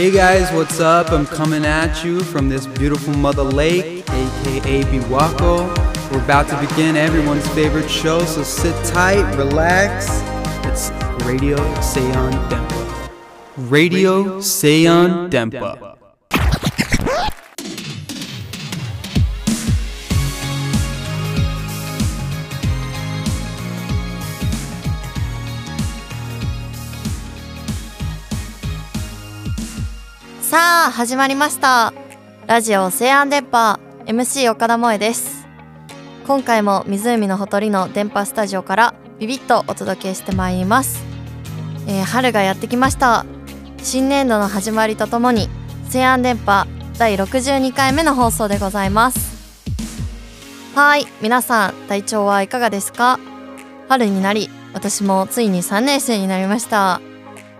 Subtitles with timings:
[0.00, 1.12] Hey guys, what's up?
[1.12, 5.68] I'm coming at you from this beautiful mother lake, aka Biwako.
[6.10, 10.06] We're about to begin everyone's favorite show, so sit tight, relax.
[10.64, 10.88] It's
[11.26, 13.10] Radio Seion Dempa.
[13.68, 15.89] Radio Seion Dempa.
[30.80, 31.92] さあ始まりました。
[32.46, 35.46] ラジオ西安電波 MC 岡田萌です。
[36.26, 41.04] 今回も湖のほとりの電波スタジオからビビッとお届けしてまいります、
[41.86, 43.26] えー春がやってきました。
[43.82, 45.50] 新年度の始まりとともに
[45.84, 46.66] 西安電波
[46.96, 49.36] 第62回目の放送でございます。
[50.74, 53.20] はい皆さん体調はいかがですか？
[53.90, 57.02] 春になり私もついに3年生になりました。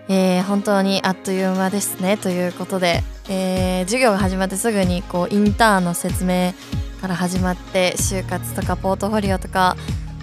[0.07, 6.53] えー本当にあっという間ですねということで、えー授業が始まってすぐにこうインターンの説明
[7.01, 9.75] から始まって就活とかポートフォリオとか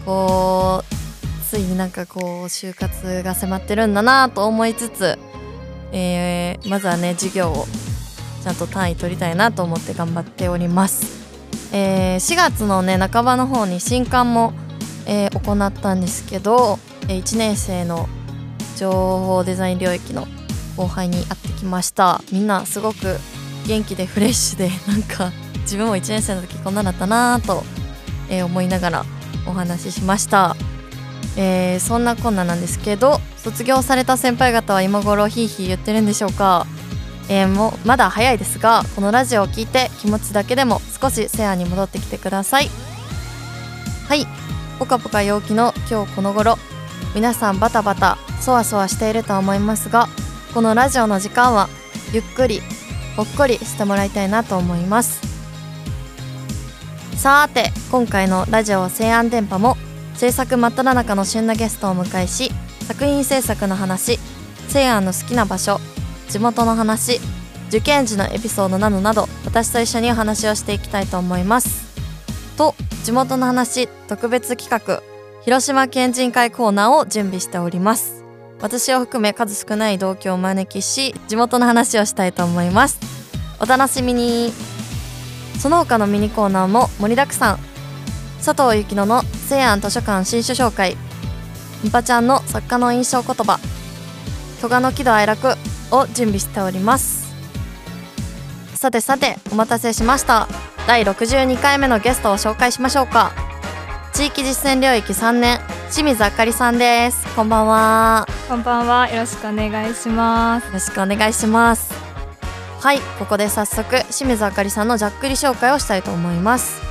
[0.05, 5.19] こうついになんかこう就活が迫ってるんだなと思いつつ、
[5.93, 7.67] えーまずはね授業を
[8.43, 14.53] ちゃんと単位取りたいなと思って頑張っております、えー4月のね半ばの方に新刊も、
[15.07, 18.09] えー行ったんですけど、え1年生の
[18.79, 20.29] 情報デザイン領域の
[20.77, 22.23] 後輩に会ってきました。
[22.31, 23.19] みんなすごく
[23.67, 27.65] 元気でフレッシュでなんか自分も1年生の時こんなだったなぁと、
[28.31, 29.05] えー思いながら
[29.47, 30.57] お話ししました、
[31.37, 36.67] えーそんなこんななんですけど卒業された先輩方は今頃ヒーヒー言ってるんでしょうか、
[37.29, 42.71] えーもうまだ早いですがこのラジオを聞いて気持ちだけでも少しセアに戻ってきてください。
[44.09, 44.27] はい。
[44.79, 46.57] ポカポカ陽気の今日この頃
[47.15, 50.09] 皆さんバタバタそわそわしていると思いますが
[50.55, 51.69] このラジオの時間は
[52.13, 52.61] ゆっくり
[53.17, 55.21] ほっこりしてもらいたいなと思います。
[57.17, 59.77] さて今回のラジオ西安電波も
[60.15, 62.53] 制作真っ只中の旬なゲストをお迎えし
[62.87, 64.21] 作品制作の話
[64.69, 65.81] 西安の好きな場所
[66.29, 67.19] 地元の話
[67.69, 71.89] 受験時のエピソードなどなど私と一緒にお話をしていきたいと思います。
[72.57, 75.03] と地元の話特別企画
[75.43, 78.18] 広島県人会コーナーを準備しております。
[78.61, 82.99] 私を含め数少ない同居をお招きし地元の話をしたいと思います。
[83.61, 84.53] お楽しみに。
[85.59, 87.59] その他のミニコーナーも盛りだくさん。
[88.45, 90.97] 佐藤幸乃の西安図書館新書紹介。
[91.83, 93.59] みぱちゃんの作家の印象言葉。
[94.61, 95.55] 戸賀の喜怒哀楽
[95.91, 97.29] を準備しております。
[98.75, 100.49] さてさてお待たせしました。
[100.87, 103.33] 第62回目のゲストを紹介しましょうか。
[104.13, 105.61] 地域実践領域3年。
[105.91, 107.35] 清水あかりさんです。
[107.35, 108.27] こんばんは。
[108.47, 109.09] こんばんは。
[109.09, 110.67] よろしくお願いします。
[110.67, 111.93] よろしくお願いします。
[112.81, 116.83] はいここで早速清水あかりさんのざっくり紹介をしたいと思います。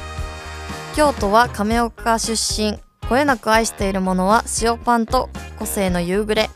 [0.96, 2.80] 京都は亀岡出身。
[3.08, 6.50] こよなく愛しているものは塩パンと個性の夕暮れ。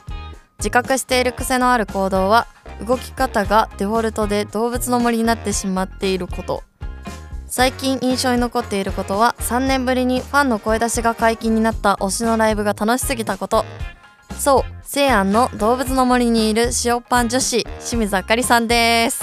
[0.57, 2.47] 自覚している癖のある行動は
[2.85, 6.63] 動き方がデフォルトで動物の森になってしまっていること
[7.53, 13.65] 最近印象に残っていることは3年ぶりにファンの声出しが解禁になった推しのライブが楽しすぎたこと。
[14.39, 19.21] そう西安の動物の森にいる塩パン女子清水あかりさんです。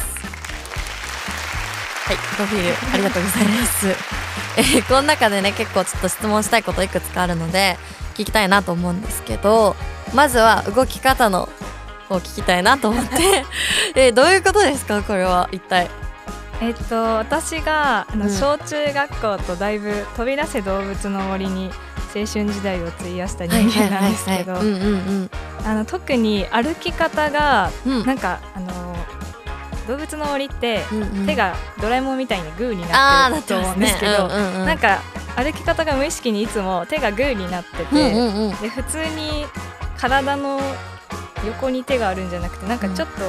[2.07, 3.89] はいプロフィール ありがとうございます。
[4.59, 7.79] えーこの中でね結構ちょっと質問したいこといくつかあるので
[8.15, 9.75] 聞きたいなと思うんですけど
[10.13, 11.49] まずは動き方の
[12.11, 13.45] 方を聞きたいなと思って。
[13.97, 15.03] えーどういうことですか？
[15.03, 15.89] これは一体
[16.61, 18.31] えっと私があの、うん。
[18.31, 21.71] 小中学校とだいぶ飛び出せ動物の森に
[22.15, 24.57] 青春時代を費やした人間なんですけど
[25.87, 27.93] 特に歩き方がうん。
[27.99, 28.97] うんなんかあの
[29.87, 31.27] 動物の森ってうんうん。
[31.27, 34.67] 手がドラえもんみたいにグーになっててると思うんですけど、うんうんうん。
[34.67, 35.01] なんか
[35.37, 38.57] 歩き方が無意識にいつも手がグーになってて、うんうんうん。
[38.57, 39.47] で普通に
[39.97, 40.61] 体の
[41.47, 43.23] 横に手があるんじゃなくてなんかちょっと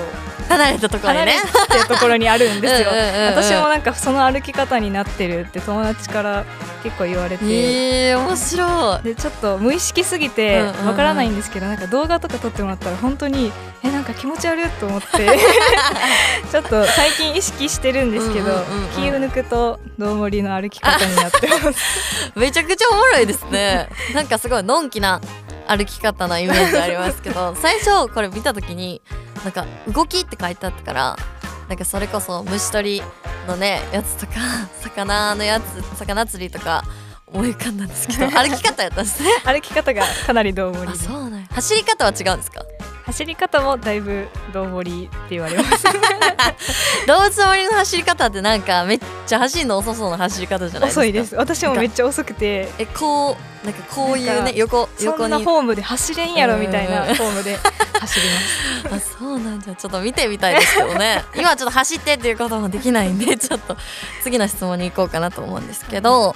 [0.50, 1.34] 離れたところにね。
[1.70, 3.36] てるところにあるんですよ うんうんうんうん。
[3.36, 6.46] 私もなんかその歩き方になってるって友達から
[6.84, 9.04] 結構言われて、えー、面白い。
[9.04, 10.88] でちょっと無意識すぎてうんうんうん。
[10.88, 13.52] わからないんですけど、なんか動画とか撮ってもらったら本当に
[13.84, 15.08] えなんか気持ち悪いと思って。
[16.52, 18.90] ちょっと最近意識してるんですけど、うんうんうんうん。
[18.90, 22.32] 気を抜くと道盛りの歩き方になってます。
[22.36, 23.90] めちゃくちゃおもろいですね。
[24.14, 25.22] なんかすごいのんきな
[25.70, 29.02] 歩き方なイメージありますけど 最初これ見た時に
[29.44, 31.18] なんか「動き」って書いてあったから
[31.68, 33.04] なんかそれこそ虫取り
[33.48, 34.34] のねやつとか
[34.82, 35.64] 魚のやつ
[35.98, 36.84] 魚釣りとか
[37.32, 39.30] 思い浮かんだんですけど 歩き方やったんですね。
[39.46, 41.48] 歩き方がかなり道盛りであそうなんや。
[41.54, 42.64] 走り方は違うんですか？
[43.06, 45.84] 走り方もだいぶ道堀りって言われます。
[47.08, 51.02] 動物の森の走り方ってなんかめっちゃ走るの遅そうな走り方じゃないですか。
[51.02, 51.36] 遅いです。
[51.36, 52.70] 私もめっちゃ遅くて。
[52.78, 55.24] えこうなんかこういうね横横に。
[55.24, 57.58] そんなフォームで走れんやろみたいなうんフォームで
[58.00, 58.28] 走り
[58.92, 59.16] ます。
[59.18, 61.24] あそうなんじゃちょっと見てみたいですけどね。
[61.36, 63.76] 今ちょっと走ってっていうこともできないんでちょっと
[64.24, 66.36] 次の質問に行こうかなと思うんですけど、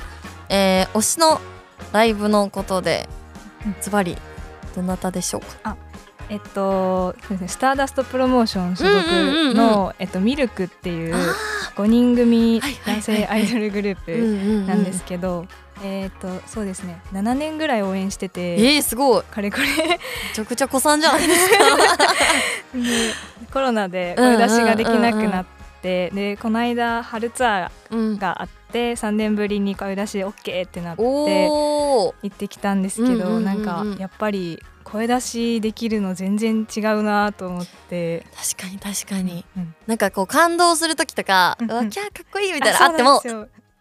[0.50, 1.40] えー推しの
[1.92, 3.08] ライブのことで
[3.66, 3.76] うん。
[3.82, 4.18] ズバリ
[4.76, 5.78] どなたでしょうか？
[6.34, 7.16] えっと
[7.48, 9.56] スターダストプロモーション所うんうんうんうん。
[9.56, 11.18] 属のえっとミルクっていうあ
[11.76, 15.46] 5人組男性アイドルグループなんですけど、
[15.84, 17.00] えっとそうですね。
[17.14, 19.24] 7年ぐらい応援してて、えー、すごい。
[19.24, 19.66] かれこれ。
[19.66, 20.00] め
[20.34, 21.56] ちゃくちゃ子さんじゃないですか。
[22.74, 23.14] で
[23.52, 25.46] コロナで声出しができなくなっ
[25.84, 33.46] て、でこの間春ツアうんーがあって3年ぶりに声出し OK ってなって行ってきたんですけど、うんうんうんうん。
[33.46, 34.60] なんかやっぱり
[34.94, 39.44] 声出しできるの全然違うなと思って、確かに確かに。
[39.58, 43.24] うんなんかこう感動する時とか、うんうわキャーかっこいいみたいなあってもっ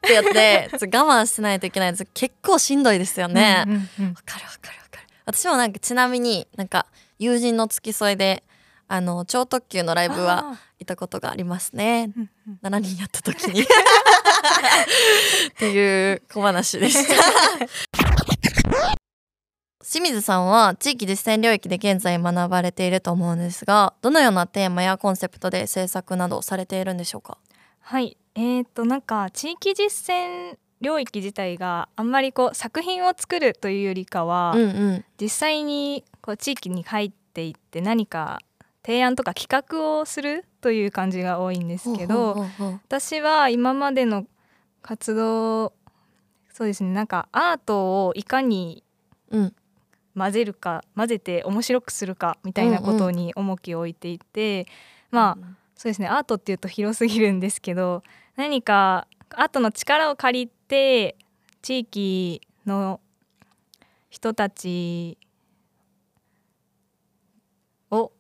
[0.01, 1.93] てやって我慢しないといけない。
[1.93, 4.09] です結構しんどいですよね、うんうんうん。
[4.15, 5.07] わかるわかるわかる。
[5.27, 6.87] 私もなんかちなみになんか
[7.19, 8.43] 友人の付き添いで
[8.89, 12.11] あの超特急のライブはあ行ったことがありますね。
[12.17, 12.59] ーうんうん。
[12.63, 13.61] 7人やった時に。
[13.65, 13.67] っ
[15.59, 17.15] ていう小話でした
[19.93, 27.37] 清水さんは地域実践領域で現在学ばれていると思うんですがどのようなテーマやコンセプトで制作などされているんでしょうか？
[27.81, 28.17] はい。
[28.35, 35.05] えー、となんか地域実践領域自体があんまりこう作品を作るというよりかは、うんうん。
[35.21, 38.39] 実際にこう地域に入っていって何か
[38.83, 42.81] 提案とか企画をするという感じが多いんですけどほうほうほう。
[42.87, 44.25] 私は今までの
[44.81, 45.75] 活動
[46.51, 48.83] そうですねなんかアートをいかに
[49.31, 49.55] うん
[50.17, 54.67] 混ぜるか混ぜて面白くするかみたいなことに重きを置いていて、
[55.11, 58.03] まあそうですねアートっていうと広すぎるんですけど
[58.37, 61.17] 何かアートの力を借りて
[61.61, 63.01] 地域の
[64.11, 65.19] 人たち
[67.91, 68.13] を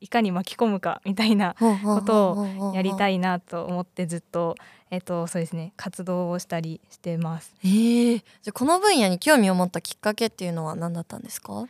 [0.00, 1.54] いかに巻き込むかみたいな
[1.84, 4.56] ことをやりたいいなと思ってずっと
[4.92, 7.54] えっとそうですね活動をしたりしてます。
[7.64, 11.66] えー、じゃあこの分野に興味を持ったきっかけっていうのは何だったんですか？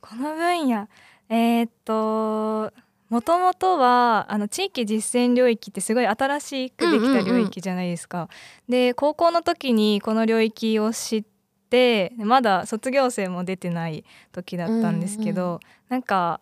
[0.00, 0.88] この分野
[1.28, 2.72] えーっと
[3.08, 8.28] もともとはあの地域実践領域ってすごい新しくできた領域じゃないですか。
[8.68, 11.24] で高校の時にこの領域を知っ
[11.70, 15.58] てまだ卒業生も出てない時だったんですけど、うん
[15.88, 16.38] なんか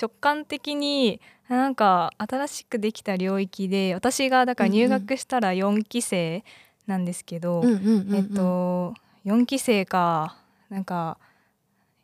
[0.00, 6.44] 直感的になんか新しくできた領域で私がだから入学したら4期生
[6.86, 8.14] なんですけど、うんうんうんうん。
[8.16, 8.94] えっと
[9.24, 10.36] 4期生か
[10.68, 11.18] なんか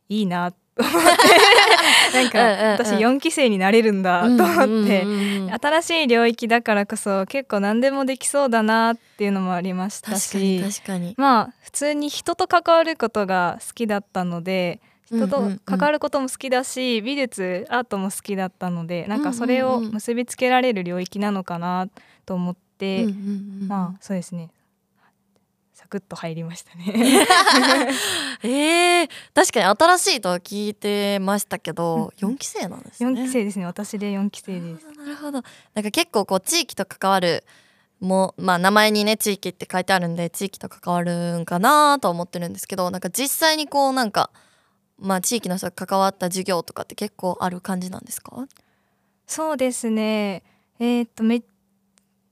[0.08, 0.98] いいなと思って
[2.14, 2.38] なんか
[2.84, 5.04] 私4期生になれるんだと思って、
[5.60, 11.14] 新しい領域だからこそ結構何でもできそうだなっていうのもありましたし確かに。
[11.16, 14.80] まあ普通に人と関わることが好きだったので
[15.12, 21.88] 人と関わることも好きだし、美術アートも好きだったのでなんかそれを結びつけられる領域なのかな
[22.24, 23.06] と思って、
[23.66, 24.50] まあそうですね。
[25.74, 27.26] サクッと入りましたね。
[28.44, 33.10] えー、確かに新しいとは聞いてましたけど、うん4期生なんですね。
[33.10, 33.66] 4期生ですね。
[33.66, 34.86] 私で4期生です。
[34.96, 35.42] なるほど
[35.74, 37.44] なんか結構こう地域と関わる
[38.02, 44.31] もうまあ名前にね地域って書いてあるんで地域と関わるんかなとは思ってるんですけどなんか実際にこうなんか
[45.02, 48.46] まあ地域の人が関わった授業とかって結構ある感じなんですか？
[49.26, 50.42] そうですね。
[50.78, 51.42] えーっとめ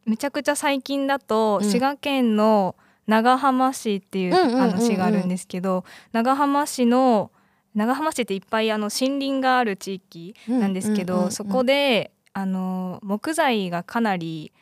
[0.07, 1.69] めちゃくちゃ最近だと、うん。
[1.69, 2.75] 滋賀県の
[3.07, 7.31] 長浜市っていううんうんうんうんあの市があるんですけど、長浜市の
[7.75, 14.53] 長浜市っていっぱいあの森林がある地域なんですけど、そこであの木材がかなり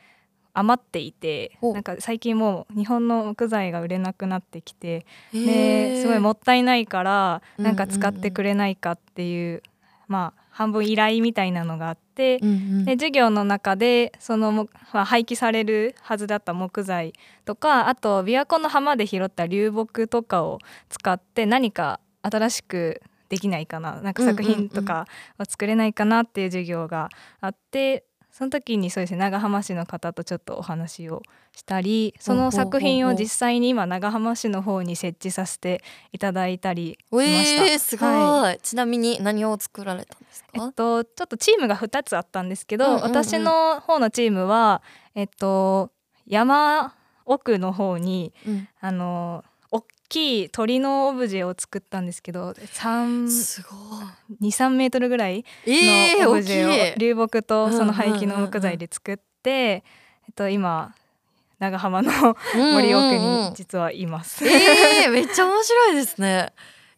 [0.58, 9.62] 余っていてなんか最近もう日本の木材が売れなくなってきてですごいもったいないからうんなんか使ってくれないかっていう、
[10.06, 12.84] まあ半分依頼みたいなのがあって、うんうん。
[12.84, 17.12] で授業の中でそのも、まあ、廃棄されるはずだった木材
[17.44, 25.06] とかあと琵琶湖の浜で拾った流木とかを使って何か新しくできないかななんか作品とか
[25.38, 27.08] を作れないかなっていう授業が
[27.40, 28.04] あって
[28.38, 31.24] その時にそうですね長浜市の方とちょっとお話を
[31.56, 37.66] したりその作品を実際に今長浜市の方に設置させていただいたりしました。
[37.66, 43.02] えー、すごい、はちなみに何を作られたんですか、えっと、ちょっとチームが2つあったんですけど、うんうんうん。
[43.08, 44.82] 私の方のチームは、
[45.16, 45.90] えっと、
[46.24, 48.68] 山奥の方にうん。
[48.80, 49.57] あの大
[50.08, 53.68] きい鳥のオブジェを作ったんですけど3すご
[54.42, 56.98] 23メートルぐらいのオブジェをい。
[56.98, 59.82] 流木とその廃棄の木材で作って、え
[60.30, 60.94] っと、今
[61.58, 62.10] 長浜の
[62.54, 63.44] 森奥うんうん。
[63.46, 64.46] うんに実はいます。
[64.46, 66.52] えー、めっちゃ面白いですね。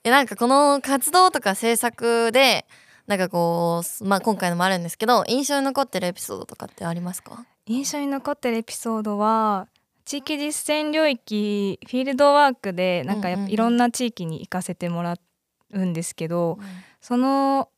[0.04, 2.66] えなんかこの活動とか制作で
[3.06, 7.44] なんかこう、まあ、今回のもあるんですけど印象に残ってるエピソードとかってありますか？
[7.66, 9.66] 印象に残ってるエピソードは
[10.04, 15.16] 地域実践領域フィールドワークでなんかいろんな地域に行かせてもら
[15.73, 16.59] うんですけど、
[17.00, 17.69] その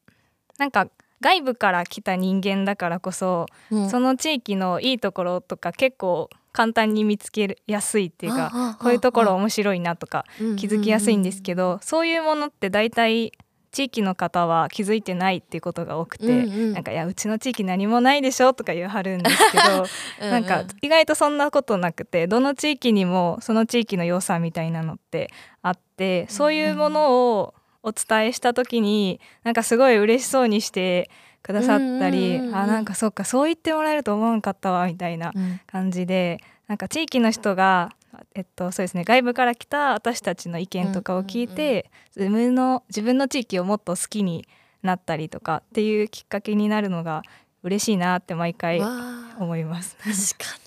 [0.58, 0.88] なんか
[1.20, 3.90] 外部から来た人間だからこそ、うん。
[3.90, 13.32] その地域のいいところとか結構簡単に見つけやすいっていうかこういうところあ面白いなとかうん気づきやすいんですけど、そういうものって大体
[13.72, 16.72] 地域の方は気づいてないっていうことが多くて、うんうん。
[16.74, 19.84] なんか「いやうちの地域何もないでしょ」とか言わはるんですけど
[20.20, 25.30] うなんか意外とそんなことなくてどの地域にもその地域の良さみたいなのって
[25.62, 31.10] あってそういうものをお伝えした時になんかすごい嬉しそうにして
[31.42, 32.56] くださったり、うんうんうんうん。
[32.56, 35.60] あなんかそうかそう言ってもらえると思わんかったわみたいなうん。
[35.66, 36.38] 感じで
[36.68, 37.90] なんか地域の人が、
[38.34, 39.04] えっと、そうですね。
[39.04, 44.46] 外部から来た私たちの意見とかを聞いて、自分の自分の地域をもっと好きに
[44.82, 47.22] なったりとかっていうきっかけになるのが
[47.62, 48.80] 嬉しいなって毎回
[49.38, 49.96] 思います。
[49.96, 50.62] 確かに。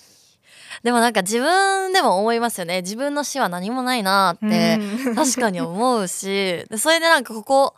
[0.84, 2.82] でもなんか自分でも思いますよね。
[2.82, 5.16] 自分の死は何もないなってうん。
[5.16, 6.66] 確かに思うし。
[6.70, 7.76] でそれでなんかここ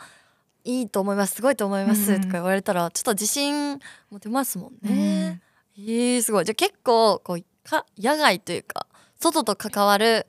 [0.64, 1.36] いいと思います。
[1.36, 5.42] すごいと思いますうんとか言われたらちょっと自信持てますもんうねん。
[5.78, 6.46] えー、すごい。
[6.46, 8.87] じゃあ結構こうか野外というか
[9.20, 10.28] 外と関わる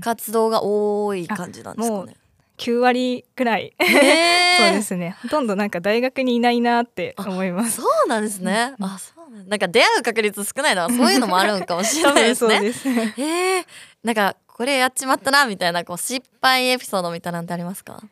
[0.00, 2.16] 活動が多い感じなんですかね。
[2.58, 7.80] 9割くらい、へー そうですねほとんどなんか大学にいないなって思います。
[7.80, 8.74] そうなんですね。
[8.78, 12.56] うんあ、そうなんなんか出会う確率少ないのはそういうのもあるんかもしれないですね。
[12.58, 12.88] そうです。
[13.22, 13.64] えー、
[14.02, 18.02] なんかこれやっちまったなみたいなこう失敗エピソードみたいなんてありますか？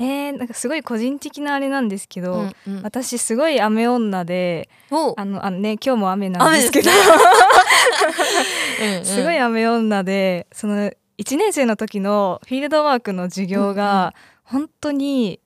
[0.00, 2.82] えー、なんかすごい個人的なあれなんですけど、うんうん。
[2.82, 6.90] 私すごい雨女でおあのあのね今日も雨なんですけど
[8.80, 9.04] うんうん。
[9.04, 14.14] すごい雨女でその1年生の時のフィールドワークの授業が
[14.44, 15.40] 本当に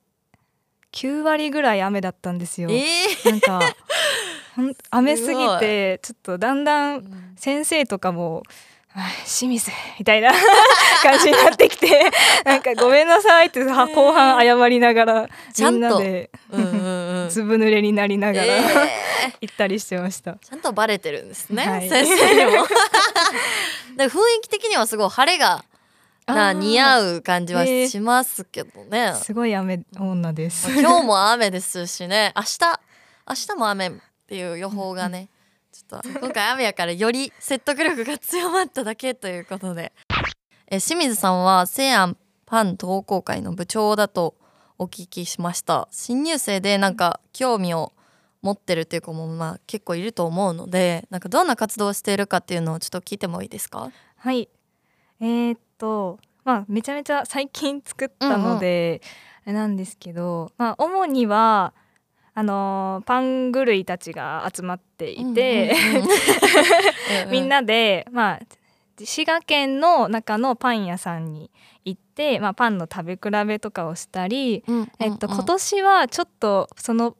[0.92, 2.68] 9割ぐらい雨だったんですよ。
[2.70, 2.84] え
[3.24, 3.60] なんか
[4.90, 7.02] 雨すぎて ちょっとだんだんー、
[7.36, 8.71] 先生とかも「はい
[9.24, 10.32] 清水」みたいな
[11.02, 12.10] 感じになってきて
[12.44, 17.30] なんか「ごめんなさい」っては後半謝りながら みんなでうんうんうん。
[17.30, 20.34] ずぶ濡れになりながら、えー行ったりしてました。
[20.34, 22.66] ちゃんとバレてるんですね、はい先生にも。
[23.96, 25.64] で雰囲気的にはすごい晴れが
[26.26, 29.14] な似合う感じはえーしますけどね。
[29.22, 30.68] すごい雨女です。
[30.72, 32.80] 今日も雨ですしね明日
[33.28, 33.90] 明日も雨っ
[34.26, 35.28] ていう予報がね
[35.72, 39.92] ちょっと今回雨やからより説得力が強まっただけということで。
[40.66, 44.34] え清水さんは西安パン同好会の部長だと
[44.78, 45.88] お聞きしました。
[45.90, 47.92] 新入生でなんか興味を
[48.42, 53.90] 持ってるっていう子もまあ結構いると思うのでなんかどんな活動をしているかっていうのをちょっと聞いてもいいですか？
[54.16, 54.48] はい。
[55.20, 59.00] えーっと、まあ、めちゃめちゃ最近作ったので、
[59.44, 61.72] あれなんですけど、まあ、主には、
[62.34, 65.74] あのーパン狂いたちが集まっていて、
[67.30, 68.40] みんななで、まあ、
[68.98, 71.50] 滋賀県の中のパン屋さんに
[71.84, 74.64] 行って、まあ、パンの食べ比べとかをしたり、
[74.98, 77.16] えっと、今年はちょっとその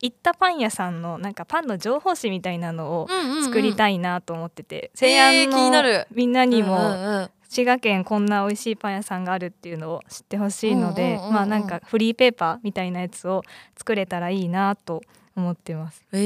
[0.00, 3.08] 行ったパン屋さんのなんかパンの情報誌みたいなのを
[3.44, 11.34] 作りいたいなと思ってて、えー西安のみんなにも、滋賀県こんな美味しいパン屋さんがあるっていうのを知ってほしいので、うんうんうんうん。
[11.34, 13.42] まあなんかフリーペーパーみたいなやつを
[13.76, 15.02] 作れたらいいなと
[15.36, 16.02] 思ってます。
[16.12, 16.16] え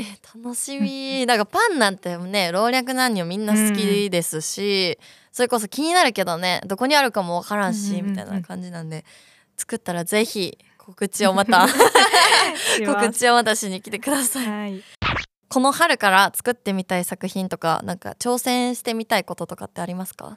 [0.00, 1.24] ー、楽しみ。
[1.24, 4.98] なんかパンなんてね老若男女みんな好きですし、
[5.32, 9.06] それこそ気になるけどねどこにあるかもわからんし、うんうんうんみたいな感じなんで
[9.56, 11.66] 作ったらぜひ告知をまた
[12.86, 14.46] 告知をまたしに来てください。
[14.46, 14.82] はい。
[15.48, 20.36] この春から作ってみたい作品とかなんか挑戦してみたいこととかってありますか？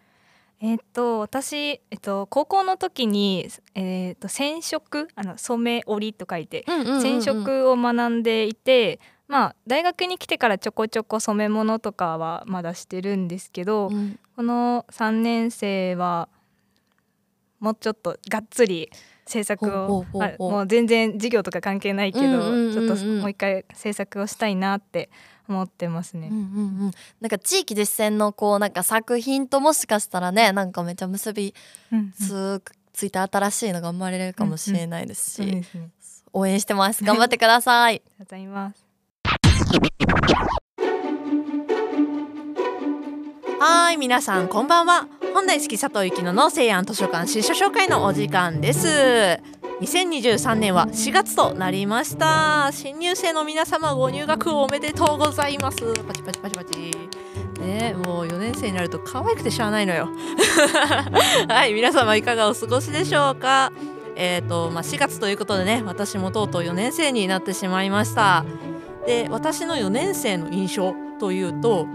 [0.59, 14.19] えっと私えっと高校の時にえっと染色あの染め織りと書いて染色を学んでいて、まあ大学に来てからちょこちょこ染め物とかはまだしてるんですけど、うん。
[14.35, 16.29] この3年生は
[17.59, 18.91] もうちょっとがっつり
[19.25, 20.05] 制作を
[20.39, 25.09] もう全然授業とか関係ないけど、ちょっともう一回制作をしたいなって
[25.47, 26.27] 思ってますね。
[26.31, 26.43] うんうんう
[26.87, 31.53] ん、なんか地域実践のこうなんか作品ともしかしたらねなんかめちゃ結び
[31.91, 32.61] うんうんつ
[32.93, 35.89] ついた新しいのが生まれるかもしれないですし、そうですね。
[36.33, 40.66] 応援してます頑張ってくださいありがとうございます。
[43.59, 45.07] はい皆さんこんばんは。
[45.33, 48.87] 本大好き佐藤幸乃の西安図書館新書紹介のお時間です。
[49.81, 52.69] 2023年は4月となりました。
[52.71, 55.77] 新入生の皆様ご入学おめでとうございます。
[56.03, 56.91] パチパチパチパチ。
[57.59, 60.07] ねもう4年生になると可愛くてしゃあないのよ。
[61.49, 63.71] はい皆様いかがお過ごしでしょうか。
[64.15, 68.45] えーとまあ、4月ということでね私もとうとう4年生になってしまいました。
[69.07, 71.87] で私の4年生の印象というと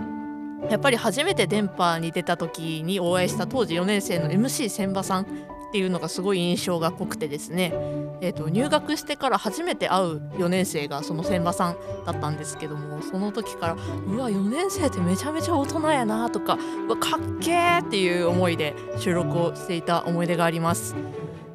[0.71, 5.27] やっぱり初めて電波に出た時にお会いした当時4年生の MC 千葉さんっ
[5.73, 7.73] ていうのがすごい印象が濃くてですね、
[8.21, 20.95] えーと、入学してから初めて会う4年生がその千葉さんだったんですけどもその時からうわ4年生ってめちゃめちゃ大人やなとかうわかっけーっていう思いで収録をしていた思い出があります。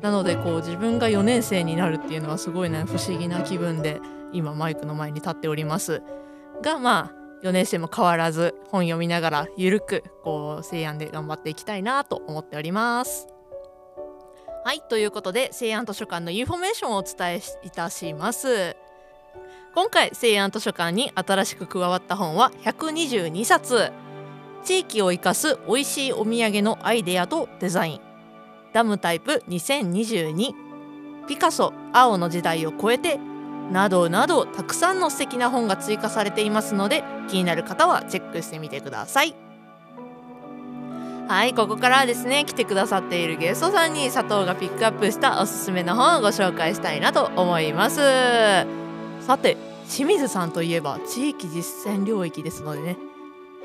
[0.02, 4.00] なのでこう自分が4年生になるっていうのはすごいね不思議な気分で
[4.34, 6.02] 今マイクの前に立っております
[6.62, 13.28] がまあ4年生も変わらず本読みながらゆるくこう成安で頑張っていきたいなと思っております。
[14.66, 18.76] はいということで成安図書館のインフォメーションをお伝えいたします。
[19.74, 23.92] 今回西安図書館に新しく加わった本は122冊。
[24.64, 28.02] 地域を生かす美味しいお土産のアイデアとデザイン。
[28.74, 30.54] ダムタイプ2022
[31.28, 33.20] ピカソ青の時代を超えて
[33.72, 39.36] などなどたくさんの素敵な本が追加されていますので気になる方はチェックしてみてください。
[41.28, 47.98] はいここからはですね来てくださっているゲストさんに佐藤がピックアップしたおすすめの本をご紹介したいなと思います。
[49.26, 49.58] さて
[49.90, 52.98] 清水さんといえば地域実践領域ですのでね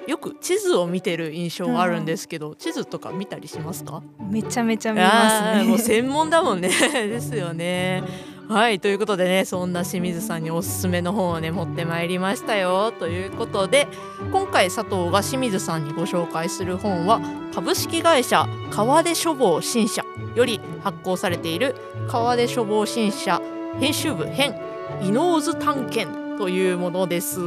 [0.08, 4.02] よく地図を見てる印象があるんですけど、うん、地図とか見たりしますか？
[4.28, 5.64] めちゃめちゃ見ますね。
[5.68, 6.68] もう専門だもんね。
[6.92, 8.02] ですよね
[8.48, 12.92] はいということでねそんな清水さんにおすすめの本をね持ってまいりましたよ。
[12.92, 13.88] ということで
[14.30, 17.20] 今回佐藤が清水さんにご紹介する本は
[17.54, 21.76] 株式会社川出書房新社より発行されている
[22.08, 23.40] 川出書房新社
[23.78, 24.54] 編集部編
[25.02, 27.38] 伊能津探検というものです。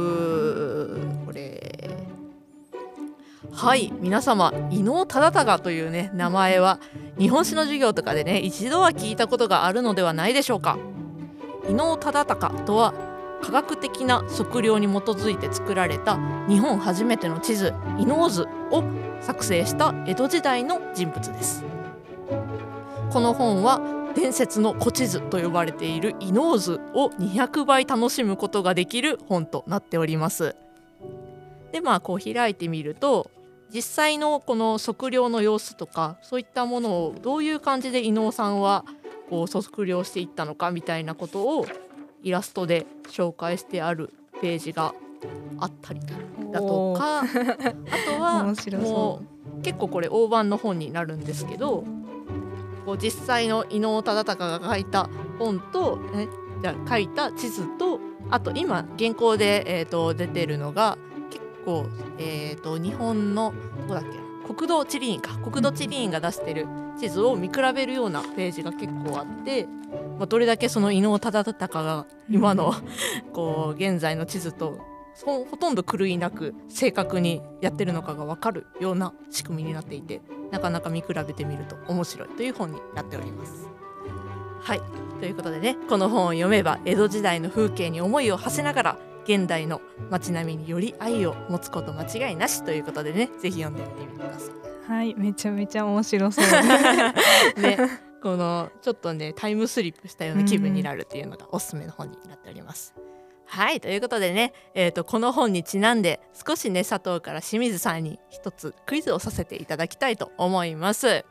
[1.24, 1.75] これ
[3.52, 6.78] はい皆様伊能忠敬というね名前は
[7.18, 10.78] 日本史の授業とかでね一度は聞いたことがあるのではないでしょうか。
[11.68, 12.94] 伊能忠敬とは
[13.42, 18.84] 科学的な測量に基づいて作られた日本初めての地図伊能図を
[19.20, 21.64] 作成した江戸時代の人物です。
[23.10, 23.80] この本は
[24.14, 30.56] 伝説の古地図と呼ばれている伊能図を200倍楽しむことができる本となっております。
[31.72, 33.30] でまあこう開いてみると
[33.72, 38.84] 実際のこの測量の様子とかそういったものをどういう感じで伊能さんは
[39.28, 41.66] こう測量していったのかみたいなことを
[42.22, 44.94] イラストで紹介してあるページが
[45.58, 46.00] あったり
[46.52, 47.24] だとかあ
[48.06, 49.22] とはも
[49.58, 51.84] う結構これ大判の本になるんですけど
[52.84, 56.28] こう実際の伊能忠敬が書いた本と、ね、
[56.62, 58.00] じゃ書いた地図と
[58.30, 61.15] あと今現行で、えーと、出てるのが結
[61.66, 61.86] 構、
[62.18, 63.52] えーと、日本の
[63.82, 64.54] どこだっけ？
[64.54, 65.36] 国土地理院か。
[65.38, 66.66] 国土地理院が出してる
[66.98, 69.66] 地図を見比べるようなページが結構あって、
[70.18, 72.72] まあ、どれだけその伊能忠敬が今の
[73.34, 74.78] こう現在の地図と
[75.24, 80.20] ほとんど狂いなく正確にやってるのかが分かるような仕組みになっていて
[80.52, 83.68] なかなか見比べてみると面白いという本になっております。
[84.60, 84.80] はい。
[85.18, 94.66] ということでねこの本を読めば江戸時代の風景に思いを馳せながら現代の街並みにより愛を持つこと間違いなしということでねぜひ読んでみてください。
[94.90, 96.44] はいめちゃめちゃ面白そう
[97.60, 97.76] ね
[98.22, 102.94] このちょっとねタイムスリップしたような気分になるっていうのがおすすめの本になっております。
[103.46, 111.24] はいということでね、えーと、この本にちなんで少しね佐藤から清水さんに一つクイズをさせていただきたいと思います。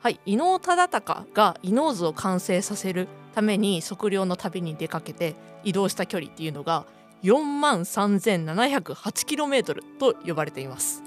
[0.00, 6.86] はい伊能忠敬が伊能図を完成させるために測量の旅に出かけて移動した距離っていうのが
[7.22, 11.02] 4万 3708km と呼ばれています。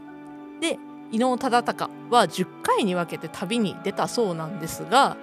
[0.61, 0.79] で
[1.11, 5.17] 伊能忠敬は10回に分けて旅に出たそうなんですが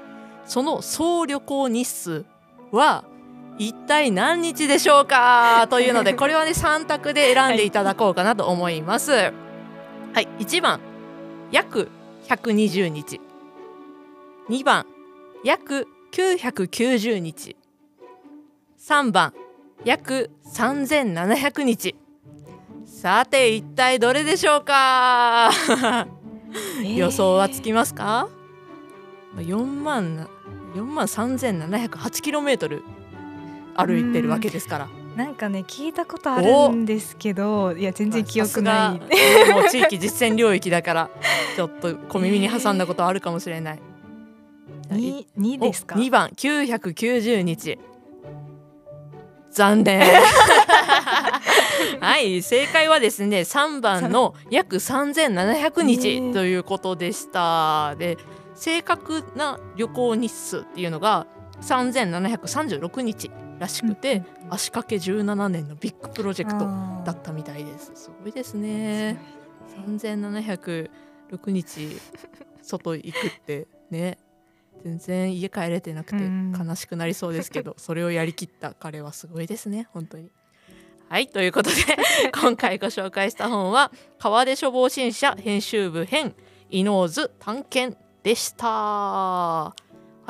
[0.46, 2.24] その総旅行日数
[2.70, 3.04] は
[3.58, 5.66] 一体何日でしょうか？
[5.70, 9.12] というのでこれはね3択で選んでいただこうかなと思います。
[9.12, 9.32] はい、
[10.14, 10.80] はい、1番
[11.50, 11.88] 約
[12.28, 13.20] 120日
[14.48, 14.86] 2番
[15.44, 17.56] 約990日
[18.78, 19.34] 3番
[19.84, 21.96] 約3700日。
[22.86, 25.50] さて一体どれでしょうか？
[26.84, 28.28] 予想はつきますか、
[29.38, 30.28] えー、4万
[30.74, 32.82] 4万3708キロメートル
[33.74, 34.88] 歩いてるわけですから。
[35.16, 39.16] なんかね聞いたことあるんですけどいや全然記憶ない。
[39.16, 39.54] さすが。
[39.60, 41.10] もう地域実践領域だから
[41.56, 43.80] ちょっと小耳に挟んだことあるかもしれない。
[44.90, 47.78] に2ですか？2番990日
[49.52, 50.00] 残念。
[52.00, 57.94] はい正解はですね3番の約3700日ということでした。
[57.96, 58.18] で
[58.54, 61.26] 正確な旅行日数っていうのが
[61.60, 66.64] 3736日らしくて、足掛け17年のビッグプロジェクト
[67.04, 67.92] だったみたいです。
[67.94, 69.18] すごいですね。
[69.86, 72.00] 3706日
[72.62, 74.18] 外行くってね
[74.82, 80.30] 全然家帰れてなくてうん悲しくなりそうですけど、 それをやりきった彼はすごいですね本当に。
[81.08, 81.76] はいということで
[82.40, 86.34] 今回ご紹介した本は「川出処方新社編集部編
[86.70, 88.66] 伊能津探検」でした。
[88.66, 89.74] は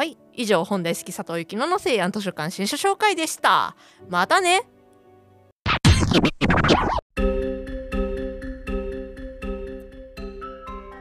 [0.05, 3.77] い以上本大好き佐藤幸乃の西安図書館新書紹介でした。
[4.09, 4.63] またね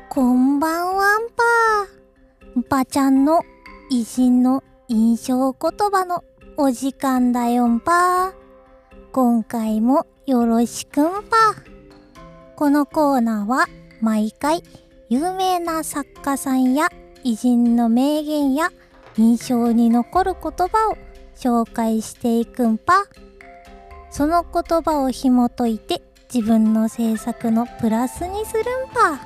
[0.09, 1.90] こんばんはんぱ。
[2.71, 3.41] ばちゃんの
[3.89, 6.23] 偉人の印象言葉の
[6.55, 8.33] お時間だよんぱ。
[9.11, 11.35] 今回もよろしくんぱ。
[12.55, 13.65] このコーナーは
[13.99, 14.63] 毎回
[15.09, 16.87] 有名な作家さんや
[17.25, 18.71] 偉人の名言や
[19.17, 20.97] 印象に残る言葉を
[21.35, 23.03] 紹介していくんぱ。
[24.11, 26.01] その言葉を紐解いて
[26.33, 29.19] 自分の制作のプラスにするんぱ。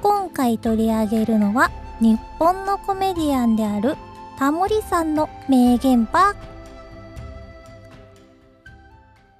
[0.00, 3.96] 今回取り上げるのは日本のコメディアンである
[4.36, 6.34] タモリさんの名言パ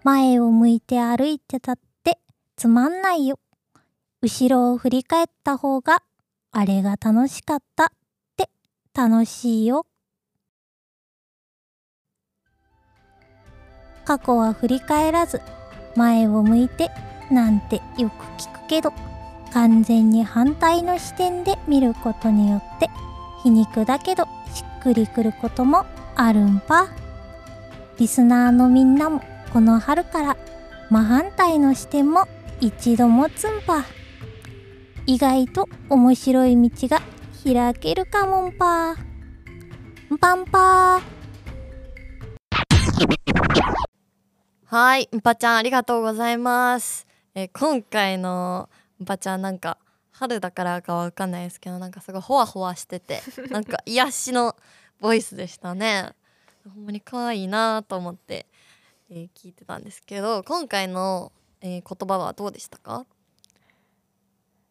[0.04, 2.20] 前を向いて歩いてたって
[2.54, 3.40] つまんないよ。
[4.20, 6.04] 後ろを振り返った方が
[6.52, 7.86] あれが楽しかった。
[7.86, 7.88] っ
[8.36, 8.48] て
[8.94, 9.84] 楽しいよ。
[14.04, 15.40] 過去は振り返らず
[15.96, 16.92] 前を向いて
[17.28, 19.11] なんてよく聞くけど。
[19.52, 22.88] 完全に反対の視点で見ることによって
[23.42, 25.84] 皮肉だけどしっくりくることも
[26.16, 26.88] あるんぱ
[27.98, 30.36] リスナーのみんなもこの春から
[30.90, 32.26] 真反対の視点も
[32.60, 33.84] 一度持つんぱ
[35.06, 37.02] 意外と面白い道が
[37.44, 38.96] 開けるかもんぱん
[40.18, 41.02] ぱんぱ
[44.66, 47.06] はい、んぱちゃんありがとうございます。
[47.34, 48.70] え今回の
[49.02, 49.78] んぱちゃんなんか
[50.12, 54.56] 春だからかわかんないですけどなんかすごいホワホワしてて なんか癒しの
[55.00, 56.10] ボイスでしたね。
[56.74, 58.46] ほんまに可愛いなと思って、
[59.10, 63.04] えー聞いてたんですけど今回の、えー言葉はどうでしたか？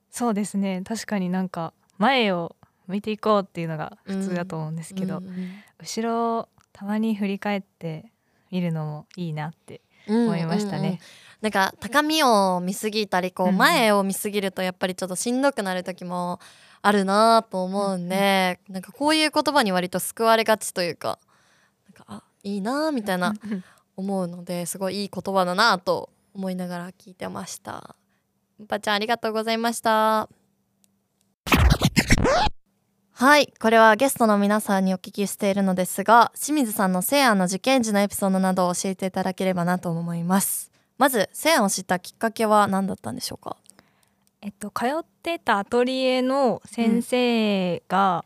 [0.09, 2.55] そうですね確かになんか前を
[2.87, 8.11] 向いていこうっていうのが普通だと思うんですけど、うんうん後ろをたまに振り返って
[8.51, 10.79] 見るのもいいなってうん思いましたね。
[10.79, 10.99] うんうん
[11.41, 16.39] なんか高みを見すぎたりこう前を見すぎるとやっぱりちょっとしんどくなる時も
[16.81, 21.19] あるなと思うんで、なんかこういう言葉に割と救われがちというか
[21.85, 23.63] なんかあいいなみたいなうん
[23.97, 27.95] 思うのですごいいい言葉だなと思いながら聞いてました。
[28.61, 30.29] んぱちゃんありがとうございました。
[33.13, 43.57] はいこれはゲストの皆さんにお聞きしているのですが清水さんの西安の受験時のエピソードなどを教えていただければなと思いますまず西安を知ったきっかけは何だったんでしょうか？
[44.41, 48.25] えっと通ってたアトリエの先生が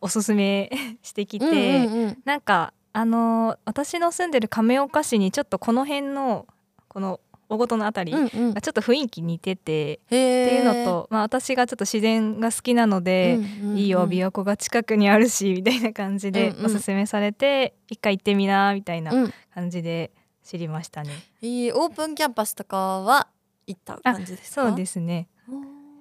[0.00, 0.70] おすすめ
[1.02, 2.18] してきて、うんうんうん。
[2.24, 6.46] なんかあのー私の住んでる亀岡市にちょっとこの辺の
[6.88, 8.54] この大ごとのあたりうんうん。
[8.54, 13.78] がちょっと雰囲気似てて、っていうのと、まあ、私がちょっと自然が好きなので、うんうんうん。
[13.78, 16.66] いいよ琵琶湖が近くにあるしみたいな感じでうんうん。
[16.66, 19.34] おすすめされて、一回行ってみなみたいなうん。
[19.54, 20.10] 感じで
[20.44, 21.10] 知りましたね。
[21.40, 23.28] いいオープンキャンパスとかは
[23.66, 24.68] 行った感じですか？
[24.68, 25.28] そうですね。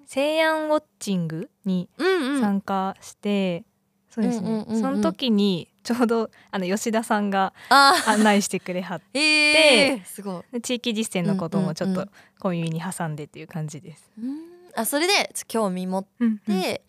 [0.06, 2.42] 西安ウォッチングにうんうん。
[2.42, 3.64] 参加して、
[4.10, 10.44] そうですね、うんうんうんうんその時にちょうどあの吉田さんがあ案内してくれはっーえー、すごい。
[10.54, 14.12] て地域実践のこともちょっとうんうん小耳に挟んでっていう感じです。
[14.18, 14.38] うん。
[14.76, 16.62] あそれでちょっと興味持っうんうん。
[16.62, 16.84] て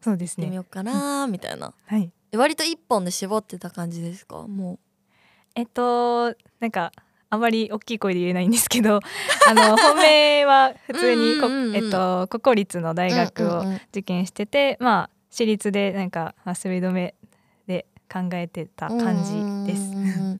[0.00, 0.44] そうですね。
[0.44, 2.10] 行ってみようかなみたいな、はい。
[2.32, 4.46] え割と一本で絞ってた感じですか？
[4.46, 4.78] も
[5.54, 6.92] えっとなんか
[7.30, 9.00] あまり大きい声で言えないんですけど、
[9.48, 11.76] あの本命は普通にこうんうんうんうん。
[11.76, 13.80] えっと国公立のう大学をうんうんうん。
[13.90, 17.14] 受験してて、まあ私立でなんかまあ滑り止め
[17.66, 19.22] で考えてた感
[19.66, 19.92] じです。
[19.92, 20.38] うんうんうん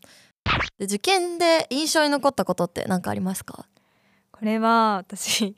[0.78, 3.66] で受験で印象に残ったことって何かありますか？
[4.32, 5.54] これは私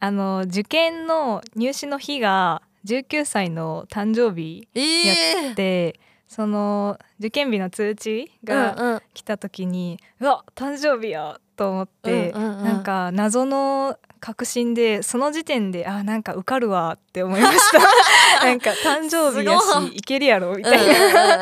[0.00, 9.02] あの受験の入試の日が19歳の誕生日ええでその受験日の通知がうんうん。
[9.14, 12.64] 来た時に、うわ誕生日やと思って、うんうんうん。
[12.64, 17.78] なんか謎の確信でその時点であなんか受かるわって思いました。
[18.46, 20.00] なんか誕生日やしい。
[20.02, 21.40] けるやろみたいうんうんうんなうん。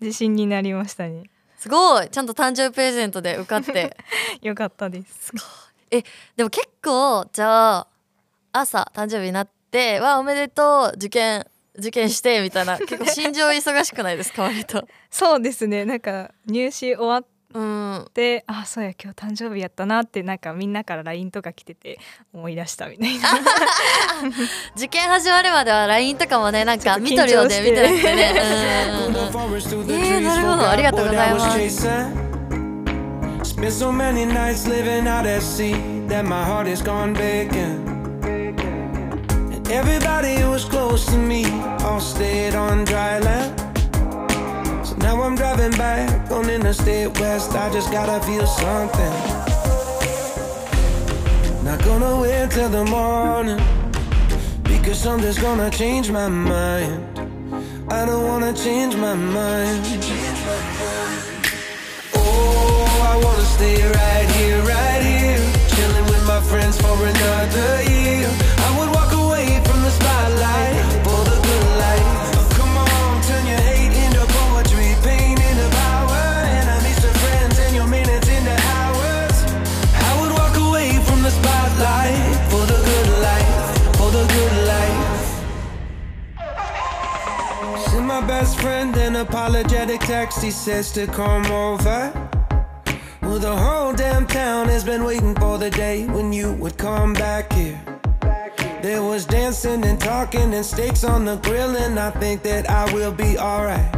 [0.00, 1.24] 自信になりましたね。
[1.58, 2.08] すごい。
[2.08, 3.96] ちゃんと誕生日プレゼントで受かって。
[4.42, 5.32] よかったです。
[6.36, 7.86] でも結構じゃあ
[8.52, 11.46] 朝誕生日になってわおめでとう受験
[11.78, 12.78] 受験してみたいな。
[12.84, 14.42] 結構心情忙しくないですか？
[14.44, 14.86] 割と。
[15.10, 15.84] そうですね。
[15.84, 18.06] なんか入試終わっうん。
[18.14, 21.98] てあそうや今日誕生日やったなってなんかみんなから LINE とか来てて
[22.32, 23.28] 思い出したみたいな。
[24.74, 27.60] 受験始まるまでは LINE とかもねなんか見とるよね。
[27.60, 27.82] 見て。
[27.82, 30.70] なくえーなるほど。
[30.70, 31.88] ありがとうございます。
[33.44, 35.74] Spent so many nights living out at sea
[36.08, 37.91] that my heart is gone vacant.
[39.70, 41.44] Everybody who was close to me
[41.82, 43.58] all stayed on dry land.
[44.86, 47.52] So now I'm driving back on Interstate West.
[47.52, 49.12] I just gotta feel something.
[51.64, 53.60] Not gonna wait till the morning
[54.64, 57.18] because something's gonna change my mind.
[57.88, 59.80] I don't wanna change my mind.
[62.14, 65.40] Oh, I wanna stay right here, right here.
[65.74, 68.51] Chilling with my friends for another year.
[89.26, 90.42] Friend an apologetic text.
[90.42, 92.12] He says to come over.
[93.22, 97.12] Well, the whole damn town has been waiting for the day when you would come
[97.14, 97.80] back here.
[98.82, 102.92] There was dancing and talking and steaks on the grill, and I think that I
[102.92, 103.94] will be alright.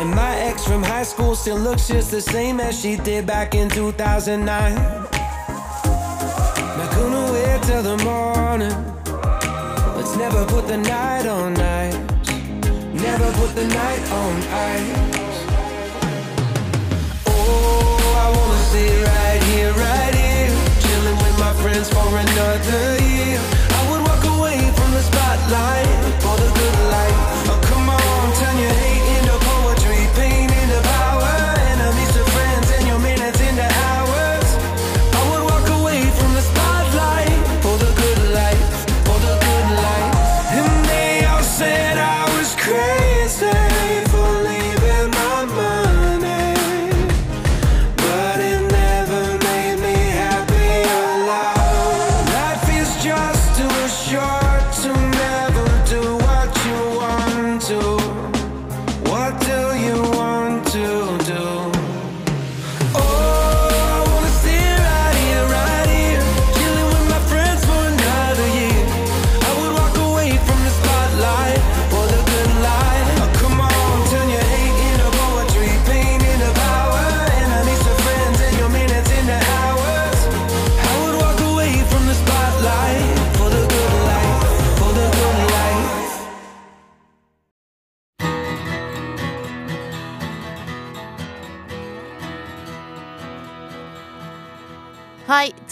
[0.00, 3.54] And my ex from high school still looks just the same as she did back
[3.54, 4.74] in 2009.
[4.74, 5.10] Not
[6.96, 8.74] gonna wait till the morning.
[9.96, 11.83] Let's never put the night on ice.
[13.16, 15.38] Never put the night on ice.
[17.28, 20.50] Oh, I wanna stay right here, right here.
[20.82, 23.38] Chilling with my friends for another year.
[23.78, 25.86] I would walk away from the spotlight
[26.22, 27.63] for the good life.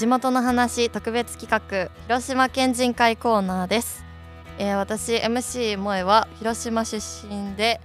[0.02, 4.04] 地元の話特別企画広島県人会コーナーです、
[4.58, 7.80] えー私 MC 萌えは広島出身で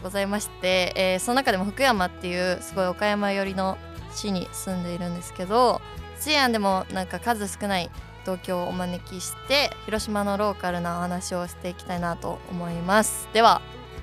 [0.00, 3.78] ございまして、えーその中でも福山っていうすごい岡山寄りの
[4.14, 5.80] 市に住んでいるんですけど
[6.20, 13.28] シアンでもなんか数少ない東京をお招きして広島のローカルなお話をしていきたいなと思います。
[13.32, 13.60] では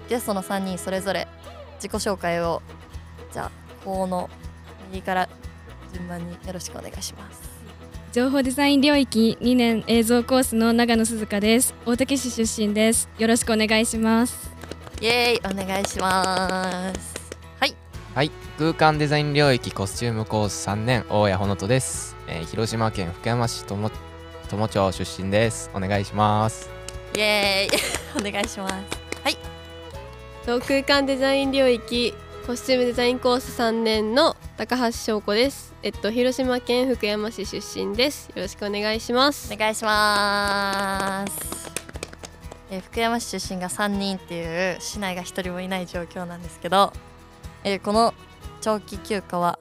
[0.09, 1.29] ゲストの3人それぞれ
[1.75, 2.61] 自己紹介を
[3.31, 3.51] じゃあ
[3.85, 4.29] この
[4.91, 5.29] 右から
[5.97, 7.57] 順番によろしくお願いします。
[8.11, 11.73] 情報デザイン領域2年映像コースの長野鈴香です。
[11.85, 13.09] 大竹市出身です。
[13.17, 14.51] よろしくお願いします。
[15.01, 17.15] イエーイお願いします。
[17.59, 17.75] はい。
[18.13, 18.31] はい。
[18.57, 23.91] 空間デザイン領域コスチュームコース3年大谷ほのとです、えー広島県福山市友
[24.49, 25.69] 友町出身です。
[25.73, 26.69] お願いします。
[27.15, 28.29] イエーイ。
[28.29, 29.07] お願いします。
[30.47, 32.13] と空間デザイン領域
[32.47, 35.75] コスチュームデザインコース3年の高橋翔子です。
[35.83, 38.29] えっと広島県福山市出身です。
[38.29, 39.53] よろしくお願いします。
[39.53, 41.71] お願いします、
[42.71, 46.93] えー福山市出身が3人っていう市内が1人もいない状況なんですけど、
[47.65, 48.13] えーこの
[48.61, 49.59] 長期休暇は、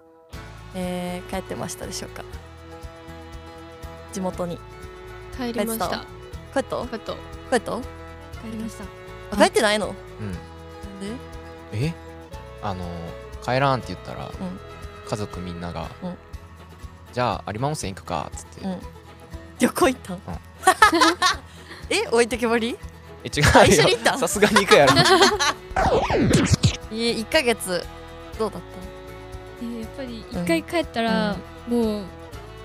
[0.77, 2.23] えー帰ってましたでしょうか？
[4.13, 4.61] 地元に。
[5.37, 5.89] 帰りました。
[5.89, 6.07] 帰った？
[6.55, 6.87] カット
[7.51, 7.73] 帰った？
[7.81, 7.83] 帰
[8.53, 8.85] りました。
[9.33, 9.89] あ帰ってないの？
[9.89, 9.91] う
[10.23, 10.33] ん。
[10.33, 10.39] なん
[11.01, 11.17] で
[11.73, 12.06] え？
[12.63, 12.85] あの
[13.45, 14.31] 帰らんって言ったら、ん。
[15.09, 16.15] 家族みんなが、うん。
[17.13, 18.79] じゃあ有馬温泉行くかっつって、うん。
[19.59, 20.21] 旅行行ったん？
[21.91, 22.77] え置いてけぼり？
[23.25, 24.19] え違う一緒に行った？
[24.19, 24.93] さすがに行くやろ。
[26.93, 27.85] い1ヶ月。
[28.39, 28.61] どうだっ
[29.63, 31.37] えーやっぱり一回帰ったら、
[31.69, 32.05] もう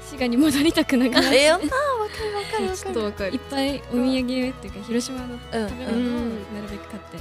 [0.04, 2.92] 滋賀に戻りたくなくなたってえー、あーわかるわかるわちかる。
[2.92, 3.32] ょっとわかる。
[3.34, 5.40] いっぱいお土産っていうか広島のうん。
[5.40, 7.18] 食べ物をなるべく買って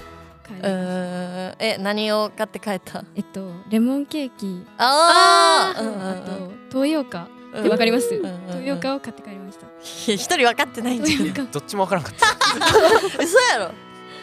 [0.54, 1.56] 帰うる、ーん。
[1.58, 3.04] え何を買って帰った？
[3.14, 4.64] えっとレモンケーキ。
[4.78, 5.78] あー！
[5.78, 6.58] あうんうんうん。
[6.70, 7.60] と東洋菓うん。
[7.60, 9.66] ってわかります、うんうんうん東洋菓を買って帰りました。
[9.82, 12.26] 一人分かってないんじゃんどっちもわからんかった。
[13.22, 13.72] 嘘やろ。